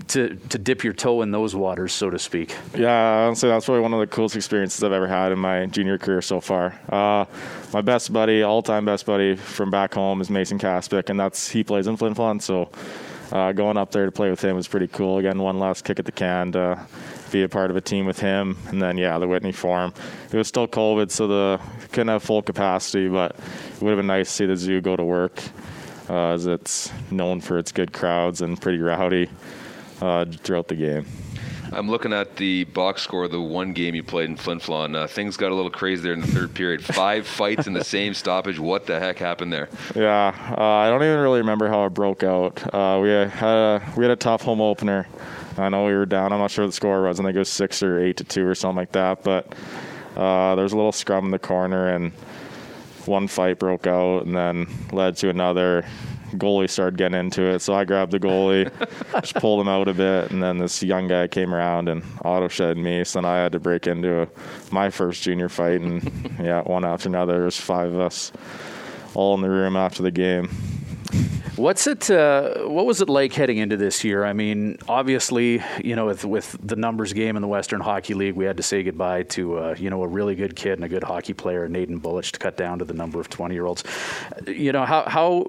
to 0.08 0.34
to 0.34 0.58
dip 0.58 0.82
your 0.82 0.94
toe 0.94 1.22
in 1.22 1.30
those 1.30 1.54
waters, 1.54 1.92
so 1.92 2.10
to 2.10 2.18
speak? 2.18 2.56
Yeah, 2.74 3.26
honestly, 3.26 3.48
that's 3.48 3.66
probably 3.66 3.82
one 3.82 3.94
of 3.94 4.00
the 4.00 4.06
coolest 4.06 4.36
experiences 4.36 4.82
I've 4.82 4.92
ever 4.92 5.06
had 5.06 5.32
in 5.32 5.38
my 5.38 5.66
junior 5.66 5.98
career 5.98 6.22
so 6.22 6.40
far. 6.40 6.78
Uh, 6.88 7.26
my 7.72 7.82
best 7.82 8.12
buddy, 8.12 8.42
all 8.42 8.62
time 8.62 8.84
best 8.84 9.06
buddy 9.06 9.36
from 9.36 9.70
back 9.70 9.94
home 9.94 10.07
home 10.08 10.20
is 10.22 10.30
Mason 10.30 10.58
Kaspic, 10.58 11.10
and 11.10 11.20
that's 11.20 11.50
he 11.50 11.62
plays 11.62 11.86
in 11.86 11.96
Flin 11.96 12.14
Flon. 12.14 12.40
So 12.40 12.70
uh, 13.30 13.52
going 13.52 13.76
up 13.76 13.90
there 13.90 14.06
to 14.06 14.12
play 14.12 14.30
with 14.30 14.40
him 14.40 14.56
was 14.56 14.66
pretty 14.66 14.88
cool. 14.88 15.18
Again, 15.18 15.38
one 15.38 15.58
last 15.58 15.84
kick 15.84 15.98
at 15.98 16.06
the 16.06 16.12
can 16.12 16.52
to 16.52 16.80
be 17.30 17.42
a 17.42 17.48
part 17.48 17.70
of 17.70 17.76
a 17.76 17.80
team 17.80 18.06
with 18.06 18.18
him, 18.18 18.56
and 18.68 18.80
then 18.80 18.96
yeah, 18.96 19.18
the 19.18 19.28
Whitney 19.28 19.52
Forum. 19.52 19.92
It 20.32 20.36
was 20.36 20.48
still 20.48 20.66
COVID, 20.66 21.10
so 21.10 21.26
the 21.26 21.60
couldn't 21.92 22.08
have 22.08 22.22
full 22.22 22.42
capacity, 22.42 23.08
but 23.08 23.32
it 23.32 23.82
would 23.82 23.90
have 23.90 23.98
been 23.98 24.06
nice 24.06 24.28
to 24.28 24.34
see 24.34 24.46
the 24.46 24.56
zoo 24.56 24.80
go 24.80 24.96
to 24.96 25.04
work, 25.04 25.42
uh, 26.08 26.30
as 26.30 26.46
it's 26.46 26.90
known 27.10 27.42
for 27.42 27.58
its 27.58 27.70
good 27.70 27.92
crowds 27.92 28.40
and 28.40 28.58
pretty 28.58 28.78
rowdy 28.78 29.28
uh, 30.00 30.24
throughout 30.24 30.68
the 30.68 30.76
game. 30.76 31.04
I'm 31.72 31.88
looking 31.88 32.12
at 32.12 32.36
the 32.36 32.64
box 32.64 33.02
score 33.02 33.24
of 33.24 33.30
the 33.30 33.40
one 33.40 33.72
game 33.72 33.94
you 33.94 34.02
played 34.02 34.30
in 34.30 34.36
Flin 34.36 34.58
Flon. 34.58 34.96
Uh, 34.96 35.06
things 35.06 35.36
got 35.36 35.52
a 35.52 35.54
little 35.54 35.70
crazy 35.70 36.02
there 36.02 36.12
in 36.12 36.20
the 36.20 36.26
third 36.26 36.54
period. 36.54 36.84
Five 36.84 37.26
fights 37.26 37.66
in 37.66 37.72
the 37.72 37.84
same 37.84 38.14
stoppage. 38.14 38.58
What 38.58 38.86
the 38.86 38.98
heck 38.98 39.18
happened 39.18 39.52
there? 39.52 39.68
Yeah, 39.94 40.34
uh, 40.56 40.62
I 40.62 40.88
don't 40.88 41.02
even 41.02 41.18
really 41.18 41.40
remember 41.40 41.68
how 41.68 41.84
it 41.84 41.90
broke 41.90 42.22
out. 42.22 42.62
Uh, 42.74 43.00
we 43.02 43.10
had 43.10 43.42
a, 43.42 43.92
we 43.96 44.04
had 44.04 44.10
a 44.10 44.16
tough 44.16 44.42
home 44.42 44.60
opener. 44.60 45.06
I 45.56 45.68
know 45.68 45.84
we 45.84 45.94
were 45.94 46.06
down. 46.06 46.32
I'm 46.32 46.38
not 46.38 46.50
sure 46.50 46.64
what 46.64 46.68
the 46.68 46.76
score 46.76 47.02
was. 47.02 47.18
I 47.18 47.24
think 47.24 47.34
it 47.34 47.38
was 47.38 47.50
six 47.50 47.82
or 47.82 47.98
eight 47.98 48.18
to 48.18 48.24
two 48.24 48.46
or 48.46 48.54
something 48.54 48.76
like 48.76 48.92
that. 48.92 49.22
But 49.22 49.52
uh, 50.16 50.54
there 50.54 50.62
was 50.62 50.72
a 50.72 50.76
little 50.76 50.92
scrum 50.92 51.26
in 51.26 51.30
the 51.30 51.38
corner, 51.38 51.88
and 51.88 52.12
one 53.06 53.28
fight 53.28 53.58
broke 53.58 53.86
out, 53.86 54.24
and 54.24 54.36
then 54.36 54.66
led 54.92 55.16
to 55.18 55.30
another 55.30 55.84
goalie 56.32 56.68
started 56.68 56.96
getting 56.96 57.18
into 57.18 57.42
it. 57.42 57.60
So 57.60 57.74
I 57.74 57.84
grabbed 57.84 58.12
the 58.12 58.20
goalie, 58.20 58.70
just 59.20 59.34
pulled 59.34 59.60
him 59.60 59.68
out 59.68 59.88
a 59.88 59.94
bit, 59.94 60.30
and 60.30 60.42
then 60.42 60.58
this 60.58 60.82
young 60.82 61.08
guy 61.08 61.28
came 61.28 61.54
around 61.54 61.88
and 61.88 62.02
auto 62.24 62.48
shed 62.48 62.76
me. 62.76 63.04
So 63.04 63.18
then 63.18 63.24
I 63.24 63.38
had 63.38 63.52
to 63.52 63.60
break 63.60 63.86
into 63.86 64.22
a, 64.22 64.28
my 64.70 64.90
first 64.90 65.22
junior 65.22 65.48
fight, 65.48 65.80
and 65.80 66.36
yeah, 66.40 66.62
one 66.62 66.84
after 66.84 67.08
another. 67.08 67.40
There's 67.40 67.58
five 67.58 67.92
of 67.92 68.00
us 68.00 68.32
all 69.14 69.34
in 69.34 69.40
the 69.40 69.50
room 69.50 69.76
after 69.76 70.02
the 70.02 70.10
game. 70.10 70.48
What's 71.58 71.88
it? 71.88 72.08
Uh, 72.08 72.68
what 72.68 72.86
was 72.86 73.00
it 73.00 73.08
like 73.08 73.32
heading 73.32 73.58
into 73.58 73.76
this 73.76 74.04
year? 74.04 74.24
I 74.24 74.32
mean, 74.32 74.78
obviously, 74.88 75.60
you 75.82 75.96
know, 75.96 76.06
with, 76.06 76.24
with 76.24 76.56
the 76.62 76.76
numbers 76.76 77.12
game 77.12 77.34
in 77.34 77.42
the 77.42 77.48
Western 77.48 77.80
Hockey 77.80 78.14
League, 78.14 78.36
we 78.36 78.44
had 78.44 78.58
to 78.58 78.62
say 78.62 78.84
goodbye 78.84 79.24
to 79.24 79.58
uh, 79.58 79.74
you 79.76 79.90
know 79.90 80.04
a 80.04 80.06
really 80.06 80.36
good 80.36 80.54
kid 80.54 80.74
and 80.74 80.84
a 80.84 80.88
good 80.88 81.02
hockey 81.02 81.34
player, 81.34 81.68
Naden 81.68 82.00
Bulych, 82.00 82.30
to 82.30 82.38
cut 82.38 82.56
down 82.56 82.78
to 82.78 82.84
the 82.84 82.94
number 82.94 83.18
of 83.18 83.28
twenty 83.28 83.56
year 83.56 83.66
olds. 83.66 83.82
You 84.46 84.70
know, 84.70 84.84
how 84.84 85.02
how 85.08 85.46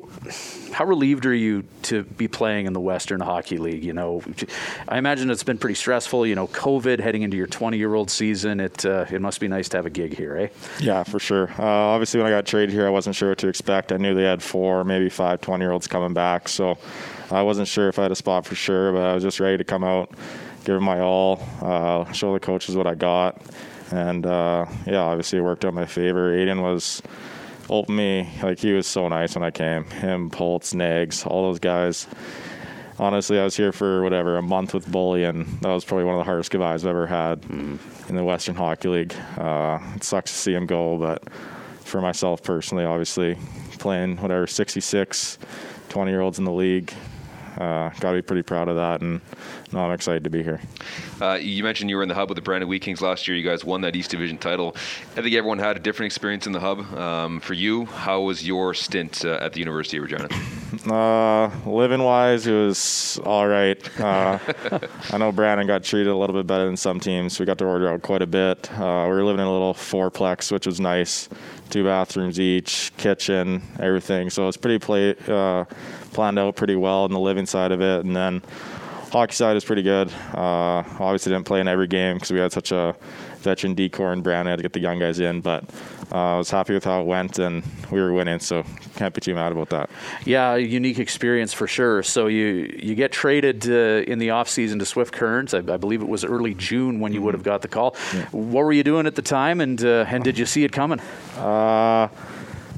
how 0.72 0.86
relieved 0.86 1.26
are 1.26 1.34
you 1.34 1.64
to 1.84 2.04
be 2.04 2.28
playing 2.28 2.66
in 2.66 2.74
the 2.74 2.80
Western 2.80 3.20
Hockey 3.20 3.58
League? 3.58 3.84
You 3.84 3.94
know, 3.94 4.22
I 4.88 4.98
imagine 4.98 5.30
it's 5.30 5.44
been 5.44 5.58
pretty 5.58 5.76
stressful. 5.76 6.26
You 6.26 6.36
know, 6.36 6.48
COVID 6.48 7.00
heading 7.00 7.22
into 7.22 7.38
your 7.38 7.48
twenty 7.48 7.78
year 7.78 7.94
old 7.94 8.10
season. 8.10 8.60
It 8.60 8.86
uh, 8.86 9.06
it 9.12 9.22
must 9.22 9.40
be 9.40 9.48
nice 9.48 9.70
to 9.70 9.78
have 9.78 9.86
a 9.86 9.90
gig 9.90 10.16
here, 10.16 10.36
eh? 10.38 10.48
Yeah, 10.80 11.04
for 11.04 11.20
sure. 11.20 11.52
Uh, 11.58 11.64
obviously, 11.64 12.20
when 12.20 12.28
I 12.32 12.36
got 12.36 12.46
traded 12.46 12.72
here, 12.72 12.86
I 12.86 12.90
wasn't 12.90 13.16
sure 13.16 13.30
what 13.30 13.38
to 13.40 13.48
expect. 13.48 13.92
I 13.92 13.98
knew 13.98 14.14
they 14.14 14.24
had 14.24 14.44
four, 14.44 14.84
maybe 14.84 15.10
five 15.10 15.42
20 15.42 15.64
year 15.64 15.72
olds 15.72 15.88
coming 15.88 16.14
back. 16.14 16.48
So 16.48 16.78
I 17.32 17.42
wasn't 17.42 17.68
sure 17.68 17.90
if 17.90 18.00
I 18.00 18.04
had 18.04 18.12
a 18.12 18.16
spot 18.16 18.46
for 18.46 18.56
sure, 18.56 18.92
but 18.92 19.02
I 19.02 19.14
was 19.14 19.24
just 19.24 19.40
ready 19.40 19.58
to 19.58 19.64
come 19.64 19.84
out, 19.84 20.12
give 20.66 20.82
my 20.82 21.00
all, 21.00 21.42
uh, 21.62 22.12
show 22.12 22.34
the 22.34 22.40
coaches 22.40 22.76
what 22.76 22.88
I 22.88 22.96
got. 22.96 23.42
And 23.92 24.26
uh, 24.26 24.66
yeah, 24.86 25.00
obviously 25.00 25.40
it 25.40 25.42
worked 25.42 25.66
out 25.66 25.70
in 25.70 25.76
my 25.76 25.86
favor. 25.86 26.32
Aiden 26.32 26.62
was 26.62 27.02
open 27.70 27.96
me 27.96 28.30
like 28.42 28.60
he 28.60 28.74
was 28.74 28.88
so 28.88 29.08
nice 29.08 29.36
when 29.36 29.44
I 29.44 29.52
came. 29.52 29.86
Him, 29.86 30.30
Poltz, 30.30 30.74
Nags, 30.74 31.26
all 31.26 31.44
those 31.44 31.60
guys. 31.60 32.08
Honestly, 32.98 33.40
I 33.40 33.46
was 33.46 33.56
here 33.56 33.72
for 33.72 34.04
whatever 34.04 34.38
a 34.38 34.42
month 34.42 34.74
with 34.74 34.92
Bully, 34.92 35.24
and 35.24 35.46
that 35.62 35.70
was 35.70 35.86
probably 35.86 36.04
one 36.04 36.16
of 36.16 36.20
the 36.20 36.26
hardest 36.26 36.52
goodbyes 36.52 36.84
I've 36.84 36.90
ever 36.90 37.08
had 37.08 37.42
mm. 37.44 37.80
in 38.10 38.16
the 38.16 38.24
Western 38.24 38.56
Hockey 38.56 38.90
League. 38.90 39.16
Uh, 39.38 39.80
it 39.96 40.04
sucks 40.04 40.32
to 40.32 40.38
see 40.38 40.54
him 40.54 40.66
go, 40.66 40.98
but 40.98 41.32
for 41.86 42.02
myself 42.02 42.44
personally, 42.44 42.84
obviously 42.84 43.38
playing 43.80 44.18
whatever 44.18 44.46
66 44.46 45.38
20 45.88 46.12
year 46.12 46.22
olds 46.22 46.40
in 46.40 46.46
the 46.46 46.52
league. 46.52 46.94
Uh, 47.58 47.90
Got 48.00 48.12
to 48.12 48.18
be 48.18 48.22
pretty 48.22 48.44
proud 48.44 48.68
of 48.68 48.76
that, 48.76 49.02
and 49.02 49.22
no, 49.72 49.80
I'm 49.80 49.92
excited 49.92 50.24
to 50.24 50.30
be 50.30 50.44
here. 50.44 50.60
Uh, 51.22 51.34
you 51.36 51.64
mentioned 51.64 51.90
you 51.90 51.98
were 51.98 52.04
in 52.04 52.10
the 52.10 52.16
hub 52.16 52.30
with 52.30 52.36
the 52.36 52.42
Brandon 52.42 52.70
Wheat 52.70 52.82
Kings 52.82 53.02
last 53.02 53.28
year. 53.28 53.36
You 53.36 53.44
guys 53.48 53.64
won 53.66 53.82
that 53.82 53.96
East 53.96 54.12
Division 54.12 54.38
title. 54.38 54.76
I 55.18 55.22
think 55.22 55.36
everyone 55.36 55.60
had 55.60 55.78
a 55.78 55.80
different 55.80 56.08
experience 56.08 56.48
in 56.48 56.54
the 56.54 56.60
hub. 56.60 56.80
Um, 56.96 57.40
for 57.40 57.54
you, 57.54 57.86
how 57.86 58.22
was 58.22 58.46
your 58.46 58.74
stint 58.74 59.26
uh, 59.26 59.40
at 59.42 59.54
the 59.54 59.60
University 59.60 59.98
of 59.98 60.04
Regina? 60.04 60.28
Uh, 60.88 61.50
living 61.66 62.02
wise, 62.02 62.48
it 62.48 62.54
was 62.54 63.20
all 63.26 63.48
right. 63.48 64.00
Uh, 64.00 64.40
I 65.12 65.18
know 65.18 65.32
Brandon 65.32 65.68
got 65.68 65.84
treated 65.84 66.08
a 66.08 66.16
little 66.16 66.36
bit 66.36 66.48
better 66.48 66.66
than 66.66 66.78
some 66.78 67.00
teams. 67.00 67.40
We 67.40 67.46
got 67.46 67.58
to 67.58 67.66
order 67.66 67.90
out 67.90 68.02
quite 68.02 68.22
a 68.22 68.28
bit. 68.28 68.72
Uh, 68.72 69.06
we 69.10 69.16
were 69.16 69.24
living 69.24 69.42
in 69.42 69.48
a 69.48 69.52
little 69.52 69.74
fourplex, 69.74 70.52
which 70.52 70.66
was 70.66 70.80
nice 70.80 71.28
two 71.70 71.84
bathrooms 71.84 72.40
each, 72.40 72.92
kitchen, 72.98 73.62
everything. 73.80 74.30
So 74.30 74.48
it's 74.48 74.58
pretty 74.58 74.80
play, 74.80 75.16
uh, 75.28 75.66
planned 76.14 76.40
out 76.40 76.56
pretty 76.56 76.76
well 76.76 77.06
in 77.06 77.12
the 77.12 77.20
living 77.20 77.46
side 77.46 77.72
of 77.72 77.82
it. 77.82 78.06
And 78.06 78.16
then 78.16 78.42
hockey 79.12 79.34
side 79.34 79.56
is 79.56 79.66
pretty 79.66 79.84
good. 79.84 80.12
Uh, 80.34 80.84
obviously 81.00 81.32
didn't 81.32 81.46
play 81.46 81.60
in 81.60 81.68
every 81.68 81.88
game 81.88 82.16
because 82.16 82.32
we 82.32 82.40
had 82.40 82.52
such 82.52 82.72
a 82.72 82.96
veteran 83.40 83.74
D 83.74 83.90
corps 83.90 84.14
and 84.14 84.24
Brandon 84.24 84.52
had 84.52 84.58
to 84.58 84.64
get 84.64 84.74
the 84.74 84.80
young 84.80 85.00
guys 85.00 85.20
in, 85.20 85.42
but 85.42 85.64
I 86.12 86.38
was 86.38 86.50
happy 86.50 86.74
with 86.74 86.84
how 86.84 87.02
it 87.02 87.06
went 87.06 87.38
and 87.38 87.64
we 87.92 88.02
were 88.02 88.12
winning, 88.12 88.40
so 88.40 88.64
can't 88.96 89.14
be 89.14 89.22
too 89.22 89.36
mad 89.36 89.52
about 89.52 89.70
that. 89.70 89.90
Yeah, 90.26 90.56
unique 90.56 91.00
experience 91.00 91.54
for 91.54 91.68
sure. 91.68 92.02
So 92.04 92.28
you 92.28 92.76
you 92.78 92.96
get 92.96 93.12
traded 93.12 93.70
uh, 93.70 94.04
in 94.12 94.20
the 94.20 94.32
off 94.32 94.50
season 94.50 94.80
to 94.80 94.86
Swift 94.86 95.14
Currents. 95.14 95.54
I, 95.54 95.60
I, 95.60 95.78
believe 95.78 96.02
it 96.02 96.10
was 96.10 96.26
early 96.26 96.56
June 96.56 97.00
when 97.00 97.14
you 97.14 97.20
mm-hmm. 97.20 97.26
would 97.26 97.34
have 97.36 97.44
got 97.44 97.62
the 97.62 97.68
call. 97.68 97.96
Yeah. 98.14 98.26
What 98.32 98.66
were 98.66 98.72
you 98.72 98.84
doing 98.84 99.06
at 99.06 99.16
the 99.16 99.22
time, 99.22 99.62
and 99.62 99.84
uh, 99.84 100.06
and 100.08 100.24
did 100.24 100.38
you 100.38 100.46
see 100.46 100.64
it 100.64 100.72
coming? 100.72 101.00
Uh, 101.38 102.08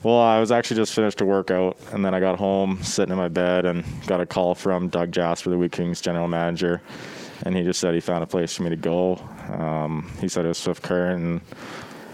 well, 0.04 0.20
I 0.20 0.40
was 0.40 0.52
actually 0.52 0.78
just 0.78 0.94
finished 0.94 1.22
a 1.22 1.26
workout, 1.26 1.78
and 1.92 2.04
then 2.04 2.14
I 2.14 2.20
got 2.20 2.38
home, 2.38 2.82
sitting 2.82 3.12
in 3.12 3.18
my 3.18 3.28
bed, 3.28 3.66
and 3.66 3.86
got 4.08 4.20
a 4.20 4.26
call 4.26 4.56
from 4.56 4.90
Doug 4.90 5.12
Jasper, 5.12 5.52
the 5.52 5.58
Wheat 5.58 5.72
Kings 5.72 6.02
general 6.02 6.28
manager, 6.28 6.82
and 7.44 7.56
he 7.56 7.64
just 7.64 7.80
said 7.80 7.94
he 7.94 8.00
found 8.00 8.24
a 8.24 8.28
place 8.28 8.56
for 8.56 8.64
me 8.64 8.72
to 8.72 8.76
go. 8.76 9.18
Um, 9.50 10.12
he 10.20 10.28
said 10.28 10.46
it 10.46 10.50
was 10.50 10.58
Swift 10.58 10.82
Current, 10.82 11.22
and 11.24 11.42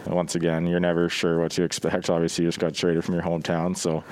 once 0.09 0.35
again, 0.35 0.65
you're 0.67 0.79
never 0.79 1.09
sure 1.09 1.39
what 1.39 1.51
to 1.53 1.63
expect. 1.63 2.09
Obviously, 2.09 2.43
you 2.43 2.47
just 2.49 2.59
got 2.59 2.73
traded 2.73 3.03
from 3.03 3.15
your 3.15 3.23
hometown, 3.23 3.75
so. 3.75 4.03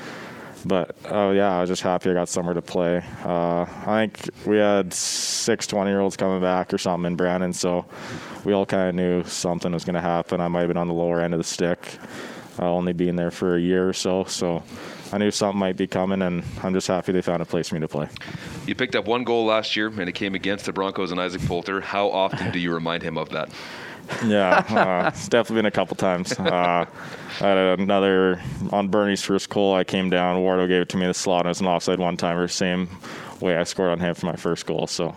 But 0.67 0.95
oh 1.05 1.29
yeah, 1.29 1.55
I 1.55 1.61
was 1.61 1.69
just 1.69 1.83
happy 1.83 2.09
I 2.09 2.13
got 2.13 2.27
somewhere 2.27 2.55
to 2.55 2.61
play. 2.61 3.03
Uh, 3.23 3.67
I 3.85 4.07
think 4.07 4.31
we 4.47 4.57
had 4.57 4.91
six 4.93 5.67
20 5.67 5.91
year 5.91 5.99
olds 5.99 6.17
coming 6.17 6.41
back 6.41 6.73
or 6.73 6.79
something 6.79 7.05
in 7.05 7.15
Brandon, 7.15 7.53
so 7.53 7.85
we 8.43 8.53
all 8.53 8.65
kind 8.65 8.89
of 8.89 8.95
knew 8.95 9.23
something 9.25 9.71
was 9.71 9.85
going 9.85 9.93
to 9.93 10.01
happen. 10.01 10.41
I 10.41 10.47
might 10.47 10.61
have 10.61 10.69
been 10.69 10.77
on 10.77 10.87
the 10.87 10.93
lower 10.95 11.21
end 11.21 11.35
of 11.35 11.37
the 11.37 11.43
stick 11.43 11.99
uh, 12.59 12.71
only 12.71 12.93
being 12.93 13.15
there 13.15 13.31
for 13.31 13.55
a 13.55 13.61
year 13.61 13.87
or 13.87 13.93
so. 13.93 14.23
So 14.25 14.63
I 15.11 15.17
knew 15.17 15.31
something 15.31 15.59
might 15.59 15.77
be 15.77 15.87
coming, 15.87 16.21
and 16.21 16.43
I'm 16.63 16.73
just 16.73 16.87
happy 16.87 17.11
they 17.11 17.21
found 17.21 17.41
a 17.41 17.45
place 17.45 17.69
for 17.69 17.75
me 17.75 17.81
to 17.81 17.87
play. 17.87 18.07
You 18.65 18.75
picked 18.75 18.95
up 18.95 19.05
one 19.05 19.23
goal 19.23 19.45
last 19.45 19.75
year, 19.75 19.87
and 19.87 20.09
it 20.09 20.13
came 20.13 20.35
against 20.35 20.65
the 20.65 20.73
Broncos 20.73 21.11
and 21.11 21.19
Isaac 21.19 21.41
Poulter. 21.43 21.81
How 21.81 22.09
often 22.09 22.51
do 22.51 22.59
you 22.59 22.73
remind 22.73 23.03
him 23.03 23.17
of 23.17 23.29
that? 23.29 23.49
Yeah, 24.25 24.63
uh, 24.69 25.11
it's 25.13 25.27
definitely 25.27 25.57
been 25.57 25.65
a 25.65 25.71
couple 25.71 25.95
times. 25.95 26.37
Uh, 26.39 26.85
another 27.41 28.41
on 28.71 28.87
Bernie's 28.87 29.21
first 29.21 29.49
call. 29.49 29.75
I 29.75 29.83
came 29.83 30.09
down. 30.09 30.37
Wardo 30.37 30.67
gave 30.67 30.81
it 30.81 30.89
to 30.89 30.97
me 30.97 31.03
in 31.03 31.09
the 31.09 31.13
slot. 31.13 31.41
And 31.41 31.47
it 31.47 31.49
was 31.49 31.61
an 31.61 31.67
offside 31.67 31.99
one 31.99 32.17
timer. 32.17 32.47
Same 32.47 32.87
way 33.41 33.57
I 33.57 33.63
scored 33.63 33.91
on 33.91 33.99
him 33.99 34.15
for 34.15 34.25
my 34.25 34.35
first 34.35 34.65
goal. 34.65 34.87
So 34.87 35.15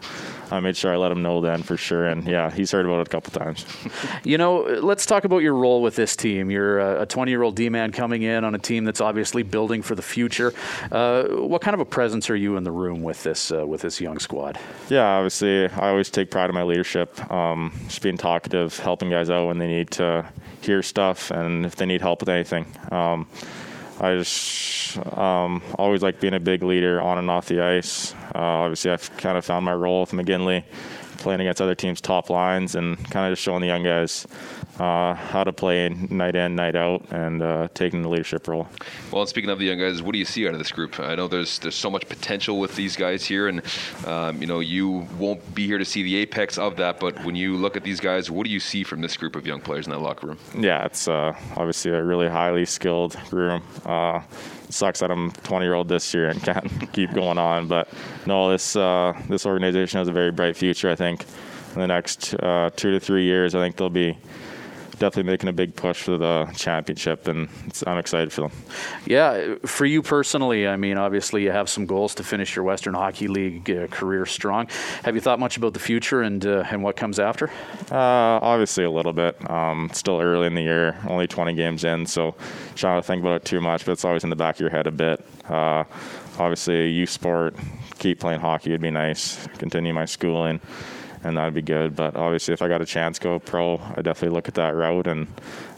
I 0.50 0.60
made 0.60 0.76
sure 0.76 0.92
I 0.92 0.96
let 0.96 1.12
him 1.12 1.22
know 1.22 1.40
then 1.40 1.62
for 1.62 1.76
sure. 1.76 2.06
And 2.06 2.26
yeah, 2.26 2.50
he's 2.50 2.70
heard 2.70 2.86
about 2.86 3.00
it 3.00 3.08
a 3.08 3.10
couple 3.10 3.32
times. 3.38 3.64
you 4.24 4.38
know, 4.38 4.60
let's 4.62 5.06
talk 5.06 5.24
about 5.24 5.38
your 5.38 5.54
role 5.54 5.82
with 5.82 5.96
this 5.96 6.16
team. 6.16 6.50
You're 6.50 6.78
a 7.00 7.06
20 7.06 7.30
year 7.30 7.42
old 7.42 7.56
D 7.56 7.68
man 7.68 7.92
coming 7.92 8.22
in 8.22 8.44
on 8.44 8.54
a 8.54 8.58
team 8.58 8.84
that's 8.84 9.00
obviously 9.00 9.42
building 9.42 9.82
for 9.82 9.94
the 9.94 10.02
future. 10.02 10.52
Uh, 10.90 11.24
what 11.24 11.62
kind 11.62 11.74
of 11.74 11.80
a 11.80 11.84
presence 11.84 12.30
are 12.30 12.36
you 12.36 12.56
in 12.56 12.64
the 12.64 12.72
room 12.72 13.02
with 13.02 13.22
this 13.22 13.52
uh, 13.52 13.66
with 13.66 13.82
this 13.82 14.00
young 14.00 14.18
squad? 14.18 14.58
Yeah, 14.88 15.04
obviously, 15.04 15.68
I 15.68 15.90
always 15.90 16.10
take 16.10 16.30
pride 16.30 16.48
in 16.48 16.54
my 16.54 16.62
leadership. 16.62 17.18
Um, 17.30 17.72
just 17.86 18.02
being 18.02 18.16
talkative, 18.16 18.78
helping 18.78 19.10
guys 19.10 19.30
out 19.30 19.46
when 19.46 19.58
they 19.58 19.68
need 19.68 19.90
to 19.92 20.26
hear 20.60 20.82
stuff, 20.82 21.30
and 21.30 21.64
if 21.66 21.76
they 21.76 21.86
need 21.86 22.00
help 22.00 22.20
with 22.20 22.28
anything. 22.28 22.66
Um, 22.90 23.28
I 24.00 24.16
just 24.16 24.98
um, 25.16 25.62
always 25.76 26.02
like 26.02 26.20
being 26.20 26.34
a 26.34 26.40
big 26.40 26.62
leader 26.62 27.00
on 27.00 27.18
and 27.18 27.30
off 27.30 27.46
the 27.46 27.62
ice. 27.62 28.14
Uh, 28.34 28.38
obviously, 28.64 28.90
I've 28.90 29.14
kind 29.16 29.36
of 29.36 29.44
found 29.44 29.64
my 29.64 29.74
role 29.74 30.02
with 30.02 30.12
McGinley, 30.12 30.64
playing 31.18 31.40
against 31.40 31.60
other 31.60 31.74
teams' 31.74 32.00
top 32.00 32.30
lines, 32.30 32.74
and 32.74 32.96
kind 33.10 33.26
of 33.26 33.32
just 33.32 33.42
showing 33.42 33.60
the 33.60 33.66
young 33.66 33.82
guys 33.82 34.26
uh, 34.78 35.14
how 35.14 35.44
to 35.44 35.52
play 35.52 35.88
night 35.88 36.36
in, 36.36 36.54
night 36.54 36.76
out, 36.76 37.04
and 37.10 37.42
uh, 37.42 37.68
taking 37.74 38.02
the 38.02 38.08
leadership 38.08 38.46
role. 38.46 38.68
Well, 39.10 39.22
and 39.22 39.28
speaking 39.28 39.50
of 39.50 39.58
the 39.58 39.66
young 39.66 39.78
guys, 39.78 40.02
what 40.02 40.12
do 40.12 40.18
you 40.18 40.24
see 40.24 40.46
out 40.46 40.52
of 40.52 40.58
this 40.58 40.72
group? 40.72 40.98
I 41.00 41.14
know 41.14 41.28
there's 41.28 41.58
there's 41.58 41.74
so 41.74 41.90
much 41.90 42.08
potential 42.08 42.58
with 42.60 42.76
these 42.76 42.96
guys 42.96 43.24
here, 43.24 43.48
and 43.48 43.62
um, 44.06 44.40
you 44.40 44.46
know 44.46 44.60
you 44.60 45.06
won't 45.18 45.54
be 45.54 45.66
here 45.66 45.78
to 45.78 45.84
see 45.84 46.02
the 46.02 46.16
apex 46.16 46.58
of 46.58 46.76
that. 46.76 47.00
But 47.00 47.24
when 47.24 47.34
you 47.34 47.56
look 47.56 47.76
at 47.76 47.82
these 47.82 48.00
guys, 48.00 48.30
what 48.30 48.44
do 48.44 48.50
you 48.50 48.60
see 48.60 48.84
from 48.84 49.00
this 49.00 49.16
group 49.16 49.36
of 49.36 49.46
young 49.46 49.60
players 49.60 49.86
in 49.86 49.92
that 49.92 50.00
locker 50.00 50.28
room? 50.28 50.38
Yeah, 50.56 50.84
it's 50.84 51.08
uh, 51.08 51.34
obviously 51.56 51.90
a 51.92 52.02
really 52.02 52.28
highly 52.28 52.64
skilled 52.64 53.16
room. 53.32 53.62
Uh, 53.84 54.22
sucks 54.70 55.00
that 55.00 55.10
I'm 55.10 55.32
20 55.32 55.64
year 55.64 55.74
old 55.74 55.88
this 55.88 56.12
year 56.12 56.28
and 56.28 56.42
can't 56.42 56.92
keep 56.92 57.12
going 57.12 57.38
on, 57.38 57.66
but 57.66 57.88
no, 58.26 58.50
this 58.50 58.76
uh, 58.76 59.12
this 59.28 59.46
organization 59.46 59.98
has 59.98 60.08
a 60.08 60.12
very 60.12 60.30
bright 60.30 60.56
future. 60.56 60.90
I 60.90 60.94
think 60.94 61.24
in 61.74 61.80
the 61.80 61.86
next 61.86 62.34
uh, 62.34 62.70
two 62.76 62.92
to 62.92 63.00
three 63.00 63.24
years, 63.24 63.54
I 63.54 63.60
think 63.60 63.76
they'll 63.76 63.90
be 63.90 64.16
definitely 64.98 65.30
making 65.30 65.48
a 65.48 65.52
big 65.52 65.74
push 65.76 66.02
for 66.02 66.18
the 66.18 66.48
championship, 66.56 67.28
and 67.28 67.48
I'm 67.86 67.98
excited 67.98 68.32
for 68.32 68.42
them. 68.42 68.52
Yeah, 69.06 69.54
for 69.64 69.86
you 69.86 70.02
personally, 70.02 70.66
I 70.66 70.76
mean, 70.76 70.98
obviously 70.98 71.42
you 71.44 71.50
have 71.50 71.68
some 71.68 71.86
goals 71.86 72.14
to 72.16 72.24
finish 72.24 72.54
your 72.56 72.64
Western 72.64 72.94
Hockey 72.94 73.28
League 73.28 73.70
uh, 73.70 73.86
career 73.88 74.26
strong. 74.26 74.68
Have 75.04 75.14
you 75.14 75.20
thought 75.20 75.38
much 75.38 75.56
about 75.56 75.74
the 75.74 75.80
future 75.80 76.22
and 76.22 76.44
uh, 76.44 76.64
and 76.70 76.82
what 76.82 76.96
comes 76.96 77.18
after? 77.18 77.48
Uh, 77.90 78.38
obviously, 78.42 78.84
a 78.84 78.90
little 78.90 79.12
bit. 79.12 79.38
Um, 79.48 79.90
still 79.92 80.20
early 80.20 80.46
in 80.46 80.54
the 80.54 80.62
year, 80.62 80.96
only 81.08 81.26
20 81.26 81.54
games 81.54 81.84
in, 81.84 82.06
so 82.06 82.34
trying 82.74 83.00
to 83.00 83.06
think 83.06 83.20
about 83.20 83.36
it 83.36 83.44
too 83.44 83.60
much, 83.60 83.84
but 83.84 83.92
it's 83.92 84.04
always 84.04 84.24
in 84.24 84.30
the 84.30 84.36
back 84.36 84.56
of 84.56 84.60
your 84.60 84.70
head 84.70 84.86
a 84.86 84.92
bit. 84.92 85.24
Uh, 85.48 85.84
obviously, 86.38 86.90
youth 86.90 87.10
sport, 87.10 87.54
keep 87.98 88.20
playing 88.20 88.40
hockey 88.40 88.70
would 88.70 88.80
be 88.80 88.90
nice. 88.90 89.46
Continue 89.58 89.92
my 89.92 90.04
schooling 90.04 90.60
and 91.24 91.36
that'd 91.36 91.54
be 91.54 91.62
good. 91.62 91.96
But 91.96 92.16
obviously, 92.16 92.54
if 92.54 92.62
I 92.62 92.68
got 92.68 92.80
a 92.80 92.86
chance 92.86 93.18
go 93.18 93.38
pro, 93.38 93.78
I 93.96 94.02
definitely 94.02 94.34
look 94.34 94.48
at 94.48 94.54
that 94.54 94.74
route 94.74 95.06
and 95.06 95.26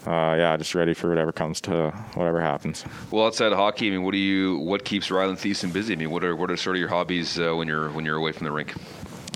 uh, 0.07 0.35
yeah, 0.38 0.57
just 0.57 0.74
ready 0.74 0.94
for 0.94 1.09
whatever 1.09 1.33
comes 1.33 1.61
to 1.62 1.90
whatever 2.14 2.40
happens. 2.40 2.85
Well, 3.11 3.26
outside 3.26 3.53
of 3.53 3.59
hockey, 3.59 3.88
I 3.88 3.90
mean, 3.90 4.03
what 4.03 4.12
do 4.12 4.18
you 4.18 4.59
what 4.59 4.85
keeps 4.85 5.09
Rylan 5.09 5.35
Thiessen 5.35 5.72
busy? 5.72 5.92
I 5.92 5.96
mean, 5.96 6.11
what 6.11 6.24
are 6.24 6.35
what 6.37 6.50
are 6.50 6.57
sort 6.57 6.76
of 6.76 6.81
your 6.81 6.88
hobbies 6.88 7.38
uh, 7.38 7.55
when 7.55 7.68
you're 7.68 7.90
when 7.90 8.05
you're 8.05 8.16
away 8.16 8.33
from 8.33 8.44
the 8.44 8.53
rink? 8.53 8.74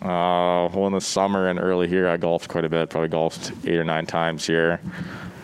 Uh, 0.03 0.69
well, 0.75 0.87
in 0.87 0.93
the 0.93 1.01
summer 1.01 1.49
and 1.49 1.59
early 1.59 1.89
here, 1.89 2.09
I 2.09 2.19
golfed 2.19 2.49
quite 2.49 2.65
a 2.65 2.69
bit. 2.69 2.91
Probably 2.91 3.09
golfed 3.09 3.53
eight 3.67 3.79
or 3.79 3.85
nine 3.85 4.05
times 4.07 4.47
here. 4.47 4.81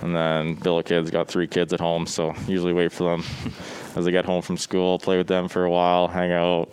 And 0.03 0.15
then 0.15 0.55
Bill 0.55 0.79
of 0.79 0.85
kids 0.85 1.11
got 1.11 1.29
three 1.29 1.47
kids 1.47 1.73
at 1.73 1.81
home, 1.81 2.07
so 2.07 2.35
usually 2.47 2.73
wait 2.73 2.93
for 2.93 3.11
them 3.11 3.25
as 3.97 4.05
they 4.05 4.11
get 4.11 4.25
home 4.25 4.43
from 4.43 4.57
school, 4.57 4.99
play 4.99 5.19
with 5.19 5.27
them 5.27 5.49
for 5.49 5.65
a 5.65 5.71
while, 5.71 6.09
hang 6.09 6.33
out, 6.33 6.71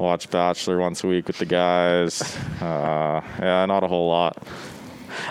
watch 0.00 0.30
Bachelor 0.30 0.78
once 0.78 1.04
a 1.04 1.06
week 1.06 1.26
with 1.26 1.38
the 1.38 1.46
guys. 1.46 2.38
Uh, 2.60 3.22
yeah, 3.38 3.64
not 3.64 3.82
a 3.82 3.86
whole 3.86 4.06
lot. 4.06 4.36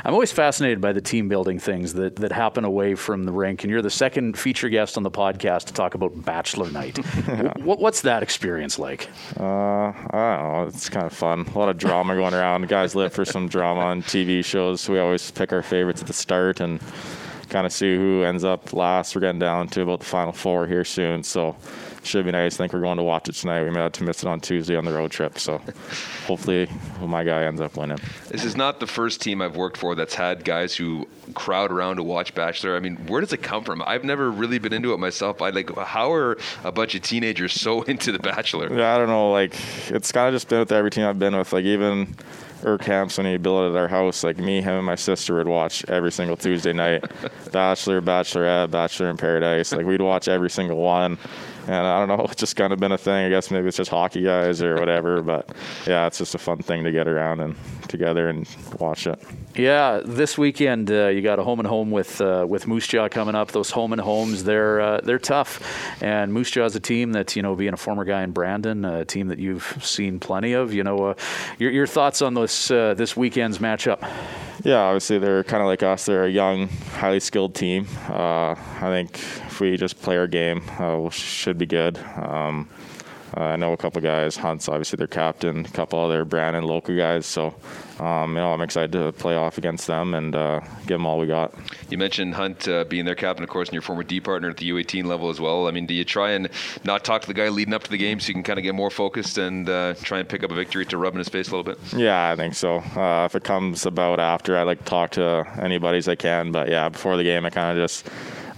I'm 0.04 0.14
always 0.14 0.32
fascinated 0.32 0.82
by 0.82 0.94
the 0.94 1.02
team 1.02 1.30
building 1.30 1.60
things 1.60 1.94
that, 1.94 2.16
that 2.18 2.32
happen 2.32 2.66
away 2.66 2.96
from 2.96 3.24
the 3.26 3.32
rink, 3.32 3.64
and 3.64 3.70
you're 3.72 3.84
the 3.84 3.90
second 3.90 4.38
feature 4.38 4.68
guest 4.68 4.98
on 4.98 5.04
the 5.04 5.12
podcast 5.12 5.66
to 5.66 5.74
talk 5.74 5.94
about 5.94 6.26
Bachelor 6.26 6.72
Night. 6.72 6.98
what, 7.58 7.80
what's 7.80 8.02
that 8.02 8.24
experience 8.24 8.80
like? 8.80 9.10
Uh, 9.40 9.44
I 9.44 10.10
don't 10.12 10.54
know. 10.54 10.66
It's 10.68 10.90
kind 10.90 11.06
of 11.06 11.14
fun. 11.14 11.46
A 11.54 11.58
lot 11.58 11.70
of 11.70 11.78
drama 11.78 12.16
going 12.16 12.34
around. 12.34 12.68
guys 12.68 12.96
live 12.96 13.14
for 13.14 13.26
some 13.26 13.48
drama 13.48 13.82
on 13.82 14.02
TV 14.02 14.44
shows, 14.44 14.82
so 14.82 14.94
we 14.94 15.00
always 15.00 15.30
pick 15.32 15.54
our 15.54 15.62
favorites 15.62 16.02
at 16.02 16.08
the 16.08 16.14
start 16.14 16.60
and 16.60 16.82
kind 17.50 17.66
of 17.66 17.74
see 17.74 17.96
who 17.96 18.24
ends 18.24 18.44
up 18.44 18.74
last. 18.74 19.16
We're 19.16 19.22
getting 19.22 19.40
down 19.40 19.68
to 19.70 19.82
about 19.82 20.00
the 20.00 20.06
final 20.06 20.32
four 20.32 20.68
here 20.68 20.86
soon, 20.86 21.24
so 21.24 21.56
should 22.04 22.26
be 22.26 22.32
nice. 22.32 22.56
I 22.56 22.58
think 22.58 22.74
we're 22.74 22.82
going 22.82 22.98
to 22.98 23.04
watch 23.04 23.28
it 23.30 23.36
tonight. 23.36 23.64
We 23.64 23.72
may 23.72 23.80
have 23.80 23.92
to 23.94 24.04
miss 24.04 24.24
it 24.24 24.28
on 24.28 24.40
Tuesday 24.40 24.76
on 24.76 24.86
the 24.86 24.94
road 24.94 25.12
trip. 25.12 25.38
So 25.38 25.62
hopefully 26.26 26.70
my 27.02 27.24
guy 27.24 27.44
ends 27.44 27.62
up 27.62 27.78
winning. 27.78 28.00
This 28.30 28.44
is 28.44 28.56
not 28.56 28.80
the 28.80 28.88
first 28.88 29.22
team 29.22 29.42
I've 29.42 29.56
worked 29.56 29.78
for 29.78 29.96
that's 29.96 30.16
had 30.16 30.44
guys 30.44 30.76
who 30.76 31.08
crowd 31.36 31.72
around 31.72 31.98
to 31.98 32.04
watch 32.04 32.34
Bachelor. 32.34 32.76
I 32.76 32.80
mean, 32.80 32.96
where 33.08 33.22
does 33.22 33.34
it 33.34 33.42
come 33.44 33.64
from? 33.64 33.82
I've 33.86 34.04
never 34.04 34.32
really 34.32 34.60
been 34.60 34.74
into 34.74 34.94
it 34.94 34.98
myself. 34.98 35.42
I 35.42 35.50
like 35.50 35.76
how 35.78 36.12
are 36.14 36.38
a 36.64 36.72
bunch 36.72 36.96
of 36.96 37.02
teenagers 37.02 37.54
so 37.54 37.82
into 37.90 38.12
the 38.12 38.20
Bachelor? 38.20 38.74
Yeah, 38.76 38.96
I 38.96 38.98
don't 38.98 39.10
know. 39.10 39.32
Like 39.32 39.56
it's 39.90 40.12
kind 40.12 40.28
of 40.28 40.34
just 40.34 40.48
been 40.48 40.60
with 40.60 40.72
every 40.72 40.92
team 40.92 41.06
I've 41.06 41.20
been 41.20 41.38
with. 41.38 41.54
Like 41.54 41.66
even 41.66 42.16
Erkamps 42.62 43.18
when 43.18 43.26
he 43.26 43.38
built 43.38 43.72
at 43.72 43.78
our 43.78 43.88
house. 43.88 44.24
Like 44.24 44.38
me, 44.38 44.62
him, 44.62 44.76
and 44.76 44.86
my 44.86 44.96
sister 44.96 45.36
would 45.36 45.48
watch 45.48 45.84
every 45.88 46.12
single 46.12 46.38
Tuesday 46.38 46.74
night. 46.74 47.04
Bachelor, 47.52 48.02
Bachelorette, 48.02 48.72
Bachelor 48.72 49.10
in 49.10 49.18
Paradise. 49.18 49.72
Like 49.72 49.86
we'd 49.86 50.02
watch 50.02 50.28
every 50.28 50.50
single 50.50 50.78
one 50.78 51.18
and 51.70 51.86
I 51.86 52.00
don't 52.00 52.18
know, 52.18 52.26
it's 52.26 52.36
just 52.36 52.56
kind 52.56 52.74
of 52.74 52.80
been 52.80 52.92
a 52.92 52.98
thing. 52.98 53.26
I 53.26 53.30
guess 53.30 53.52
maybe 53.52 53.68
it's 53.68 53.78
just 53.78 53.92
hockey 53.92 54.24
guys 54.24 54.62
or 54.64 54.76
whatever, 54.76 55.22
but 55.22 55.52
yeah, 55.86 56.08
it's 56.08 56.18
just 56.18 56.34
a 56.34 56.40
fun 56.40 56.58
thing 56.58 56.84
to 56.84 56.92
get 56.92 57.08
around 57.08 57.42
and 57.42 57.56
together 57.88 58.28
and 58.28 58.48
watch 58.80 59.06
it. 59.06 59.22
Yeah, 59.56 60.02
this 60.06 60.38
weekend 60.38 60.92
uh, 60.92 61.08
you 61.08 61.22
got 61.22 61.40
a 61.40 61.44
home 61.44 61.60
and 61.60 61.68
home 61.68 61.90
with 61.90 62.22
uh, 62.22 62.46
with 62.48 62.68
Moose 62.68 62.88
Jaw 62.88 63.10
coming 63.10 63.36
up. 63.36 63.52
Those 63.52 63.72
home 63.72 63.92
and 63.92 64.02
homes, 64.02 64.44
they're 64.44 64.80
uh, 64.80 65.02
they're 65.02 65.20
tough, 65.20 65.62
and 66.04 66.32
Moose 66.32 66.52
Jaw 66.52 66.66
is 66.66 66.76
a 66.76 66.80
team 66.80 67.14
that 67.14 67.36
you 67.36 67.42
know, 67.42 67.56
being 67.56 67.74
a 67.74 67.78
former 67.78 68.06
guy 68.06 68.22
in 68.22 68.32
Brandon, 68.32 68.86
a 68.86 69.06
team 69.06 69.28
that 69.30 69.40
you've 69.40 69.78
seen 69.82 70.20
plenty 70.20 70.54
of. 70.54 70.74
You 70.74 70.84
know, 70.84 70.98
uh, 71.00 71.14
your 71.58 71.72
your 71.72 71.88
thoughts 71.88 72.22
on 72.22 72.36
this 72.36 72.70
uh, 72.70 72.94
this 72.94 73.18
weekend's 73.18 73.58
matchup? 73.58 74.08
Yeah, 74.64 74.82
obviously 74.82 75.18
they're 75.18 75.44
kind 75.44 75.62
of 75.62 75.68
like 75.68 75.84
us. 75.84 76.06
They're 76.06 76.26
a 76.26 76.30
young, 76.30 76.68
highly 76.94 77.20
skilled 77.20 77.56
team. 77.56 77.88
Uh, 78.08 78.52
I 78.52 78.82
think 78.82 79.16
if 79.48 79.60
we 79.60 79.78
just 79.78 80.02
play 80.02 80.18
our 80.18 80.28
game, 80.28 80.62
we 80.80 81.10
should 81.10 81.58
be 81.58 81.66
good. 81.66 81.98
Um, 82.18 82.70
uh, 83.36 83.42
I 83.42 83.56
know 83.56 83.74
a 83.74 83.78
couple 83.78 84.02
guys. 84.02 84.36
Hunt's 84.36 84.68
obviously 84.68 84.98
their 84.98 85.08
captain. 85.08 85.66
A 85.66 85.70
couple 85.70 86.00
other 86.00 86.26
Brandon 86.26 86.64
local 86.64 86.96
guys. 86.96 87.26
So, 87.26 87.54
um, 88.00 88.32
you 88.32 88.42
know, 88.42 88.54
I'm 88.54 88.62
excited 88.62 88.92
to 88.94 89.12
play 89.14 89.36
off 89.36 89.58
against 89.58 89.88
them 89.88 90.14
and 90.14 90.36
uh, 90.36 90.62
give 90.82 90.96
them 90.96 91.06
all 91.06 91.20
we 91.20 91.28
got. 91.28 91.54
You 91.90 91.98
mentioned 91.98 92.36
Hunt 92.36 92.68
uh, 92.68 92.86
being 92.86 93.06
their 93.06 93.16
captain, 93.16 93.44
of 93.44 93.50
course, 93.50 93.70
and 93.70 93.74
your 93.74 93.82
former 93.82 94.04
D 94.04 94.20
partner 94.20 94.50
at 94.50 94.58
the 94.58 94.70
U18 94.70 95.06
level 95.06 95.30
as 95.30 95.40
well. 95.40 95.68
I 95.68 95.72
mean, 95.72 95.86
do 95.86 95.94
you 95.94 96.04
try 96.04 96.32
and 96.32 96.50
not 96.84 97.04
talk 97.04 97.22
to 97.22 97.28
the 97.28 97.34
guy 97.34 97.50
leading 97.50 97.74
up 97.74 97.84
to 97.84 97.90
the 97.90 97.98
game 97.98 98.20
so 98.20 98.30
you 98.30 98.34
can 98.34 98.44
kind 98.44 98.60
of 98.60 98.64
get 98.64 98.76
more 98.76 98.90
focused 98.90 99.38
and 99.38 99.70
uh, 99.70 99.94
try 99.96 100.20
and 100.20 100.28
pick 100.28 100.44
up 100.44 100.52
a 100.52 100.56
victory 100.56 100.86
to 100.86 100.98
rub 100.98 101.14
in 101.14 101.20
his 101.20 101.30
face 101.30 101.50
a 101.50 101.56
little 101.56 101.64
bit? 101.64 101.78
Yeah, 101.94 102.32
I 102.32 102.36
think 102.36 102.56
so. 102.56 102.78
Uh, 102.78 103.26
if 103.26 103.36
it 103.36 103.44
comes 103.44 103.86
about 103.86 104.20
after, 104.20 104.58
I 104.58 104.64
like 104.64 104.80
to 104.80 104.86
talk 104.86 105.12
to 105.12 105.46
anybody 105.62 105.98
as 105.98 106.08
I 106.08 106.16
can. 106.16 106.52
But 106.52 106.70
yeah, 106.70 106.90
before 106.90 107.18
the 107.18 107.24
game, 107.24 107.46
I 107.46 107.50
kind 107.50 107.78
of 107.78 107.84
just 107.84 108.10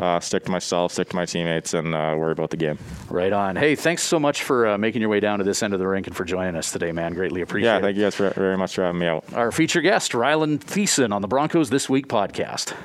uh, 0.02 0.20
stick 0.20 0.46
to 0.46 0.52
myself, 0.52 0.92
stick 0.92 1.10
to 1.10 1.16
my 1.16 1.26
teammates, 1.26 1.74
and 1.74 1.94
uh, 1.94 2.16
worry 2.18 2.32
about 2.32 2.50
the 2.50 2.58
game. 2.58 2.78
Right 3.10 3.32
on. 3.32 3.56
Hey, 3.56 3.76
thanks 3.76 4.04
so 4.04 4.20
much 4.20 4.44
for 4.44 4.68
uh, 4.68 4.78
making 4.78 5.02
your 5.02 5.10
way 5.10 5.20
down 5.20 5.40
to 5.40 5.46
this 5.46 5.62
end 5.62 5.74
of 5.74 5.80
the 5.80 5.88
rink 5.88 6.08
and 6.08 6.16
for 6.16 6.26
joining 6.26 6.56
us 6.56 6.72
today, 6.72 6.92
man. 6.92 7.14
Greatly 7.14 7.42
appreciate 7.42 7.70
yeah, 7.70 7.78
it. 7.78 7.80
Yeah, 7.80 7.86
thank 7.86 7.98
you 7.98 8.04
guys 8.04 8.16
for, 8.16 8.30
very 8.32 8.58
much 8.58 8.76
for 8.76 8.84
having 8.84 9.00
me 9.00 9.08
out. 9.08 9.24
Our 9.34 9.52
feature 9.52 9.82
guest, 9.82 10.12
Rylan 10.14 10.60
Thiessen 10.60 11.14
on 11.14 11.22
the 11.22 11.28
Broncos 11.28 11.70
This 11.70 11.90
Week 11.90 12.08
podcast. 12.08 12.76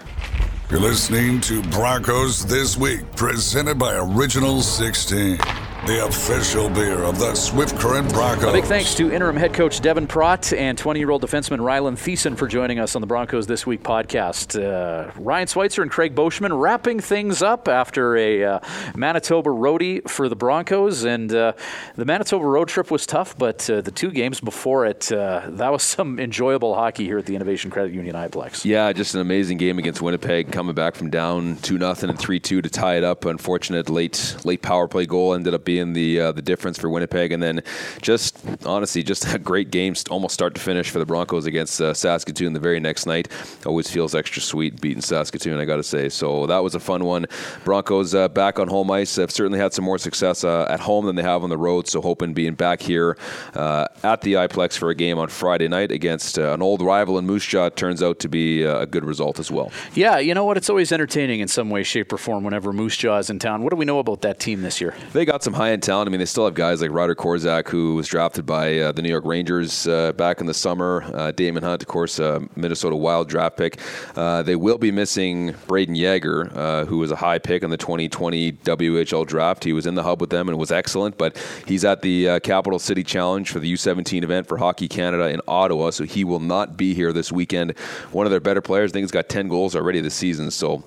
You're 0.70 0.80
listening 0.80 1.40
to 1.42 1.62
Broncos 1.70 2.44
This 2.44 2.76
Week, 2.76 3.00
presented 3.14 3.78
by 3.78 3.94
Original 3.94 4.60
16 4.60 5.38
the 5.86 6.04
official 6.04 6.68
beer 6.68 7.04
of 7.04 7.16
the 7.20 7.32
Swift 7.36 7.78
Current 7.78 8.12
Broncos. 8.12 8.50
A 8.50 8.52
big 8.52 8.64
thanks 8.64 8.92
to 8.96 9.12
interim 9.12 9.36
head 9.36 9.54
coach 9.54 9.80
Devin 9.80 10.08
Pratt 10.08 10.52
and 10.52 10.76
20 10.76 10.98
year 10.98 11.10
old 11.10 11.22
defenseman 11.22 11.58
Rylan 11.58 11.94
Thiessen 11.94 12.36
for 12.36 12.48
joining 12.48 12.80
us 12.80 12.96
on 12.96 13.00
the 13.02 13.06
Broncos 13.06 13.46
This 13.46 13.68
Week 13.68 13.84
podcast. 13.84 14.60
Uh, 14.60 15.12
Ryan 15.16 15.46
Schweitzer 15.46 15.82
and 15.82 15.90
Craig 15.90 16.16
Boschman 16.16 16.60
wrapping 16.60 16.98
things 16.98 17.40
up 17.40 17.68
after 17.68 18.16
a 18.16 18.42
uh, 18.42 18.60
Manitoba 18.96 19.50
roadie 19.50 20.08
for 20.10 20.28
the 20.28 20.34
Broncos. 20.34 21.04
And 21.04 21.32
uh, 21.32 21.52
the 21.94 22.04
Manitoba 22.04 22.44
road 22.44 22.66
trip 22.66 22.90
was 22.90 23.06
tough, 23.06 23.38
but 23.38 23.70
uh, 23.70 23.80
the 23.80 23.92
two 23.92 24.10
games 24.10 24.40
before 24.40 24.86
it, 24.86 25.12
uh, 25.12 25.42
that 25.50 25.70
was 25.70 25.84
some 25.84 26.18
enjoyable 26.18 26.74
hockey 26.74 27.04
here 27.04 27.18
at 27.18 27.26
the 27.26 27.36
Innovation 27.36 27.70
Credit 27.70 27.94
Union 27.94 28.16
Iplex. 28.16 28.64
Yeah, 28.64 28.92
just 28.92 29.14
an 29.14 29.20
amazing 29.20 29.58
game 29.58 29.78
against 29.78 30.02
Winnipeg, 30.02 30.50
coming 30.50 30.74
back 30.74 30.96
from 30.96 31.10
down 31.10 31.56
2 31.58 31.78
0 31.78 31.94
and 32.02 32.18
3 32.18 32.40
2 32.40 32.62
to 32.62 32.68
tie 32.68 32.96
it 32.96 33.04
up. 33.04 33.24
Unfortunate 33.24 33.88
late, 33.88 34.34
late 34.44 34.62
power 34.62 34.88
play 34.88 35.06
goal 35.06 35.32
ended 35.32 35.54
up 35.54 35.64
being 35.64 35.75
being 35.76 35.92
the 35.92 36.20
uh, 36.20 36.32
the 36.32 36.42
difference 36.42 36.78
for 36.78 36.88
Winnipeg. 36.88 37.32
And 37.32 37.42
then 37.42 37.62
just 38.00 38.38
honestly, 38.64 39.02
just 39.02 39.32
a 39.34 39.38
great 39.38 39.70
game, 39.70 39.94
almost 40.10 40.34
start 40.34 40.54
to 40.54 40.60
finish 40.60 40.90
for 40.90 40.98
the 40.98 41.06
Broncos 41.06 41.46
against 41.46 41.80
uh, 41.80 41.92
Saskatoon 41.92 42.52
the 42.52 42.60
very 42.60 42.80
next 42.80 43.06
night. 43.06 43.28
Always 43.66 43.90
feels 43.90 44.14
extra 44.14 44.40
sweet 44.40 44.80
beating 44.80 45.02
Saskatoon, 45.02 45.58
I 45.58 45.64
got 45.64 45.76
to 45.76 45.82
say. 45.82 46.08
So 46.08 46.46
that 46.46 46.62
was 46.62 46.74
a 46.74 46.80
fun 46.80 47.04
one. 47.04 47.26
Broncos 47.64 48.14
uh, 48.14 48.28
back 48.28 48.58
on 48.58 48.68
home 48.68 48.90
ice 48.90 49.16
have 49.16 49.30
certainly 49.30 49.58
had 49.58 49.72
some 49.72 49.84
more 49.84 49.98
success 49.98 50.44
uh, 50.44 50.66
at 50.70 50.80
home 50.80 51.06
than 51.06 51.16
they 51.16 51.22
have 51.22 51.42
on 51.42 51.50
the 51.50 51.58
road. 51.58 51.88
So 51.88 52.00
hoping 52.00 52.32
being 52.32 52.54
back 52.54 52.80
here 52.80 53.18
uh, 53.54 53.86
at 54.02 54.22
the 54.22 54.34
iPlex 54.34 54.78
for 54.78 54.90
a 54.90 54.94
game 54.94 55.18
on 55.18 55.28
Friday 55.28 55.68
night 55.68 55.90
against 55.92 56.38
uh, 56.38 56.54
an 56.54 56.62
old 56.62 56.80
rival 56.80 57.18
in 57.18 57.26
Moose 57.26 57.46
Jaw 57.46 57.68
turns 57.68 58.02
out 58.02 58.18
to 58.20 58.28
be 58.28 58.62
a 58.62 58.86
good 58.86 59.04
result 59.04 59.38
as 59.38 59.50
well. 59.50 59.70
Yeah, 59.94 60.18
you 60.18 60.34
know 60.34 60.44
what? 60.44 60.56
It's 60.56 60.70
always 60.70 60.92
entertaining 60.92 61.40
in 61.40 61.48
some 61.48 61.68
way, 61.70 61.82
shape, 61.82 62.12
or 62.12 62.18
form 62.18 62.44
whenever 62.44 62.72
Moose 62.72 62.96
Jaw 62.96 63.18
is 63.18 63.30
in 63.30 63.38
town. 63.38 63.62
What 63.62 63.70
do 63.70 63.76
we 63.76 63.84
know 63.84 63.98
about 63.98 64.22
that 64.22 64.38
team 64.38 64.62
this 64.62 64.80
year? 64.80 64.94
They 65.12 65.24
got 65.24 65.42
some 65.42 65.54
high 65.56 65.72
end 65.72 65.82
talent. 65.82 66.06
I 66.06 66.10
mean, 66.10 66.20
they 66.20 66.26
still 66.26 66.44
have 66.44 66.54
guys 66.54 66.82
like 66.82 66.90
Ryder 66.90 67.14
Korczak, 67.14 67.68
who 67.68 67.94
was 67.94 68.06
drafted 68.06 68.44
by 68.44 68.78
uh, 68.78 68.92
the 68.92 69.00
New 69.00 69.08
York 69.08 69.24
Rangers 69.24 69.88
uh, 69.88 70.12
back 70.12 70.40
in 70.40 70.46
the 70.46 70.54
summer. 70.54 71.02
Uh, 71.14 71.32
Daemon 71.32 71.62
Hunt, 71.62 71.82
of 71.82 71.88
course, 71.88 72.20
uh, 72.20 72.40
Minnesota 72.54 72.94
Wild 72.94 73.28
draft 73.28 73.56
pick. 73.56 73.80
Uh, 74.14 74.42
they 74.42 74.54
will 74.54 74.76
be 74.76 74.90
missing 74.90 75.54
Brayden 75.66 75.96
Yager, 75.96 76.50
uh, 76.54 76.84
who 76.84 76.98
was 76.98 77.10
a 77.10 77.16
high 77.16 77.38
pick 77.38 77.62
in 77.62 77.70
the 77.70 77.76
2020 77.78 78.52
WHL 78.52 79.26
draft. 79.26 79.64
He 79.64 79.72
was 79.72 79.86
in 79.86 79.94
the 79.94 80.02
hub 80.02 80.20
with 80.20 80.30
them 80.30 80.48
and 80.48 80.58
was 80.58 80.70
excellent, 80.70 81.16
but 81.16 81.42
he's 81.66 81.84
at 81.84 82.02
the 82.02 82.38
Capital 82.40 82.78
City 82.78 83.02
Challenge 83.02 83.50
for 83.50 83.58
the 83.58 83.72
U17 83.72 84.22
event 84.22 84.46
for 84.46 84.58
Hockey 84.58 84.88
Canada 84.88 85.30
in 85.30 85.40
Ottawa, 85.48 85.90
so 85.90 86.04
he 86.04 86.22
will 86.22 86.40
not 86.40 86.76
be 86.76 86.92
here 86.92 87.12
this 87.12 87.32
weekend. 87.32 87.76
One 88.12 88.26
of 88.26 88.30
their 88.30 88.40
better 88.40 88.60
players. 88.60 88.90
I 88.90 88.92
think 88.92 89.04
he's 89.04 89.10
got 89.10 89.30
10 89.30 89.48
goals 89.48 89.74
already 89.74 90.00
this 90.00 90.14
season, 90.14 90.50
so 90.50 90.84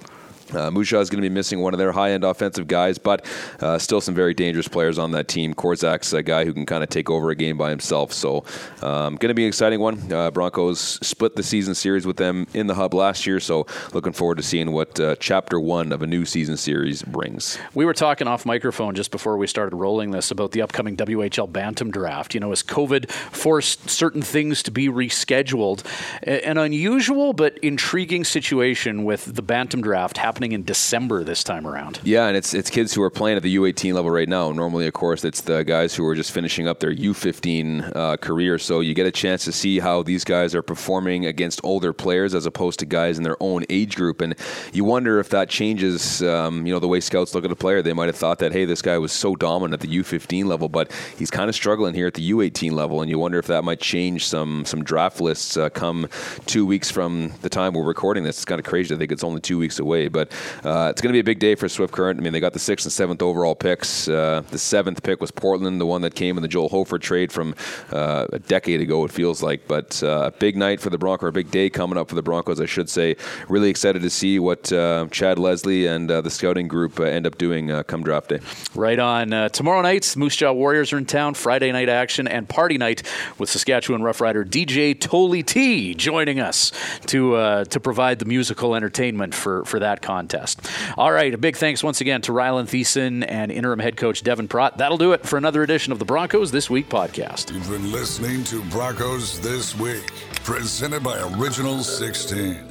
uh, 0.54 0.72
Moose 0.72 0.90
Jaw 0.90 1.00
is 1.00 1.10
going 1.10 1.22
to 1.22 1.30
be 1.30 1.34
missing 1.34 1.60
one 1.60 1.74
of 1.74 1.78
their 1.78 1.92
high-end 1.92 2.24
offensive 2.24 2.68
guys, 2.68 2.98
but 2.98 3.26
uh, 3.60 3.78
still 3.78 4.02
some 4.02 4.16
very 4.16 4.34
dangerous 4.34 4.68
players 4.68 4.98
on 4.98 5.12
that 5.12 5.28
team. 5.28 5.54
Korczak's 5.54 6.14
a 6.14 6.24
guy 6.24 6.46
who 6.46 6.54
can 6.54 6.66
kind 6.66 6.84
of 6.84 6.90
take 6.90 7.10
over 7.10 7.30
a 7.30 7.36
game 7.36 7.58
by 7.58 7.70
himself, 7.70 8.14
so 8.14 8.44
um, 8.82 9.16
going 9.16 9.30
to 9.30 9.34
be 9.34 9.44
an 9.44 9.50
exciting 9.50 9.80
one. 9.80 10.12
Uh, 10.12 10.32
Broncos 10.32 10.80
split 10.80 11.36
the 11.36 11.44
season 11.44 11.76
series 11.76 12.06
with 12.06 12.18
them 12.18 12.48
in 12.54 12.68
the 12.68 12.76
hub 12.76 12.94
last 12.94 13.26
year, 13.26 13.40
so 13.40 13.66
looking 13.94 14.14
forward 14.14 14.38
to 14.38 14.44
seeing 14.44 14.72
what 14.72 15.00
uh, 15.00 15.16
chapter 15.20 15.60
one 15.60 15.92
of 15.92 16.02
a 16.02 16.08
new 16.08 16.26
season 16.26 16.58
series 16.58 17.04
brings. 17.04 17.58
We 17.74 17.86
were 17.86 17.94
talking 17.94 18.28
off 18.28 18.46
microphone 18.46 18.96
just 18.96 19.12
before 19.12 19.38
we 19.38 19.48
started 19.48 19.76
rolling 19.76 20.12
this 20.12 20.32
about 20.32 20.52
the 20.52 20.62
upcoming 20.62 20.96
WHL 20.98 21.52
Bantam 21.52 21.92
draft. 21.92 22.34
You 22.34 22.40
know, 22.40 22.52
as 22.52 22.64
COVID 22.64 23.10
forced 23.12 23.90
certain 23.90 24.22
things 24.22 24.64
to 24.64 24.72
be 24.72 24.88
rescheduled, 24.88 25.84
an 26.24 26.58
unusual 26.58 27.34
but 27.34 27.58
intriguing 27.60 28.24
situation 28.24 29.04
with 29.04 29.36
the 29.36 29.42
Bantam 29.42 29.82
draft 29.82 30.18
happening 30.18 30.39
happening 30.40 30.54
in 30.54 30.64
December 30.64 31.22
this 31.26 31.44
time 31.44 31.68
around. 31.68 32.00
Yeah, 32.02 32.28
and 32.28 32.38
it's 32.38 32.54
it's 32.54 32.70
kids 32.70 32.94
who 32.94 33.02
are 33.02 33.10
playing 33.10 33.36
at 33.36 33.44
the 33.44 33.58
U18 33.58 33.94
level 33.94 34.10
right 34.10 34.30
now. 34.30 34.54
Normally, 34.54 34.88
of 34.88 34.94
course, 34.94 35.26
it's 35.26 35.42
the 35.42 35.64
guys 35.64 35.94
who 35.94 36.06
are 36.06 36.16
just 36.16 36.32
finishing 36.32 36.66
up 36.66 36.80
their 36.80 36.96
U15 36.96 37.94
uh, 37.94 38.16
career. 38.16 38.58
So 38.58 38.80
you 38.80 38.94
get 38.94 39.06
a 39.06 39.12
chance 39.12 39.44
to 39.44 39.52
see 39.52 39.80
how 39.80 40.02
these 40.02 40.24
guys 40.24 40.56
are 40.56 40.62
performing 40.62 41.26
against 41.26 41.60
older 41.62 41.92
players 41.92 42.34
as 42.34 42.46
opposed 42.46 42.80
to 42.80 42.86
guys 42.86 43.18
in 43.18 43.26
their 43.26 43.36
own 43.42 43.66
age 43.70 43.98
group. 43.98 44.22
And 44.22 44.34
you 44.72 44.86
wonder 44.86 45.20
if 45.20 45.28
that 45.30 45.50
changes, 45.50 46.24
um, 46.24 46.66
you 46.66 46.72
know, 46.72 46.80
the 46.80 46.88
way 46.88 47.02
scouts 47.02 47.36
look 47.36 47.44
at 47.44 47.52
a 47.52 47.56
player. 47.58 47.82
They 47.82 47.92
might 47.92 48.08
have 48.08 48.16
thought 48.16 48.40
that, 48.40 48.54
hey, 48.54 48.64
this 48.64 48.82
guy 48.82 48.98
was 48.98 49.12
so 49.12 49.36
dominant 49.36 49.74
at 49.74 49.90
the 49.90 49.94
U15 49.98 50.46
level, 50.46 50.70
but 50.70 50.90
he's 51.18 51.30
kind 51.30 51.50
of 51.50 51.56
struggling 51.56 51.94
here 51.94 52.08
at 52.08 52.14
the 52.14 52.32
U18 52.32 52.72
level. 52.72 53.02
And 53.02 53.12
you 53.12 53.20
wonder 53.20 53.40
if 53.40 53.48
that 53.48 53.66
might 53.66 53.82
change 53.82 54.26
some 54.26 54.64
some 54.64 54.86
draft 54.86 55.20
lists 55.20 55.58
uh, 55.58 55.70
come 55.70 56.08
two 56.46 56.66
weeks 56.66 56.90
from 56.90 57.34
the 57.42 57.50
time 57.50 57.74
we're 57.74 57.84
recording 57.84 58.24
this. 58.24 58.38
It's 58.38 58.46
kind 58.46 58.60
of 58.60 58.66
crazy 58.66 58.88
to 58.96 58.98
think 58.98 59.12
it's 59.12 59.26
only 59.26 59.42
two 59.42 59.58
weeks 59.58 59.80
away, 59.80 60.08
but 60.08 60.29
uh, 60.64 60.90
it's 60.92 61.02
going 61.02 61.10
to 61.10 61.14
be 61.14 61.20
a 61.20 61.24
big 61.24 61.40
day 61.40 61.56
for 61.56 61.68
Swift 61.70 61.94
Current. 61.94 62.20
I 62.20 62.24
mean, 62.24 62.34
they 62.34 62.40
got 62.40 62.54
the 62.54 62.60
sixth 62.60 62.86
and 62.86 62.94
seventh 62.94 63.22
overall 63.22 63.56
picks. 63.56 64.08
Uh, 64.08 64.44
the 64.52 64.58
seventh 64.58 65.02
pick 65.04 65.22
was 65.22 65.32
Portland, 65.32 65.80
the 65.80 65.86
one 65.86 66.02
that 66.02 66.16
came 66.16 66.38
in 66.38 66.42
the 66.42 66.48
Joel 66.48 66.70
Hofer 66.70 67.00
trade 67.00 67.32
from 67.32 67.56
uh, 67.92 68.28
a 68.32 68.40
decade 68.40 68.82
ago, 68.82 69.04
it 69.06 69.12
feels 69.12 69.42
like. 69.42 69.68
But 69.68 70.02
uh, 70.04 70.24
a 70.28 70.32
big 70.32 70.56
night 70.56 70.80
for 70.80 70.90
the 70.90 70.98
Broncos, 70.98 71.30
a 71.30 71.32
big 71.32 71.52
day 71.52 71.70
coming 71.70 71.98
up 71.98 72.10
for 72.10 72.16
the 72.16 72.22
Broncos, 72.22 72.62
I 72.62 72.66
should 72.66 72.90
say. 72.90 73.16
Really 73.48 73.70
excited 73.70 74.02
to 74.02 74.10
see 74.10 74.40
what 74.40 74.72
uh, 74.72 75.08
Chad 75.12 75.40
Leslie 75.40 75.88
and 75.88 76.10
the 76.10 76.30
scouting 76.30 76.68
group 76.68 77.00
end 77.00 77.26
up 77.26 77.38
doing 77.38 77.70
come 77.84 78.04
draft 78.04 78.30
day. 78.30 78.40
Right 78.76 79.00
on. 79.00 79.30
tomorrow 79.52 79.82
night, 79.82 80.16
Moose 80.16 80.36
Jaw 80.36 80.52
Warriors 80.52 80.94
are 80.94 80.98
in 80.98 81.06
town. 81.06 81.34
Friday 81.34 81.72
night 81.72 81.90
action 81.90 82.28
and 82.28 82.48
party 82.48 82.78
night 82.78 83.04
with 83.38 83.50
Saskatchewan 83.50 84.04
Rough 84.04 84.22
Rider 84.22 84.44
DJ 84.46 85.00
Tolly 85.00 85.44
T 85.44 85.96
joining 85.96 86.40
us 86.40 86.72
to 87.08 87.66
to 87.66 87.80
provide 87.80 88.20
the 88.20 88.26
musical 88.26 88.76
entertainment 88.76 89.34
for, 89.34 89.64
for 89.66 89.80
that 89.80 90.02
concert 90.02 90.19
contest. 90.20 90.68
All 90.98 91.12
right, 91.12 91.34
a 91.34 91.38
big 91.38 91.56
thanks 91.56 91.82
once 91.82 92.02
again 92.02 92.22
to 92.24 92.34
Rylan 92.34 92.66
Thiessen 92.66 93.26
and 93.28 93.52
interim 93.52 93.80
head 93.80 93.96
coach 93.96 94.22
Devin 94.22 94.50
Pratt. 94.50 94.78
That'll 94.78 94.98
do 94.98 95.14
it 95.14 95.26
for 95.26 95.38
another 95.38 95.64
edition 95.64 95.94
of 95.94 96.00
the 96.00 96.06
Broncos 96.06 96.52
This 96.52 96.70
Week 96.70 96.90
podcast. 96.90 97.54
You've 97.54 97.70
been 97.70 97.92
listening 97.92 98.44
to 98.46 98.62
Broncos 98.66 99.40
This 99.40 99.78
Week, 99.78 100.12
presented 100.44 101.04
by 101.04 101.20
Original 101.38 101.80
16. 101.80 102.69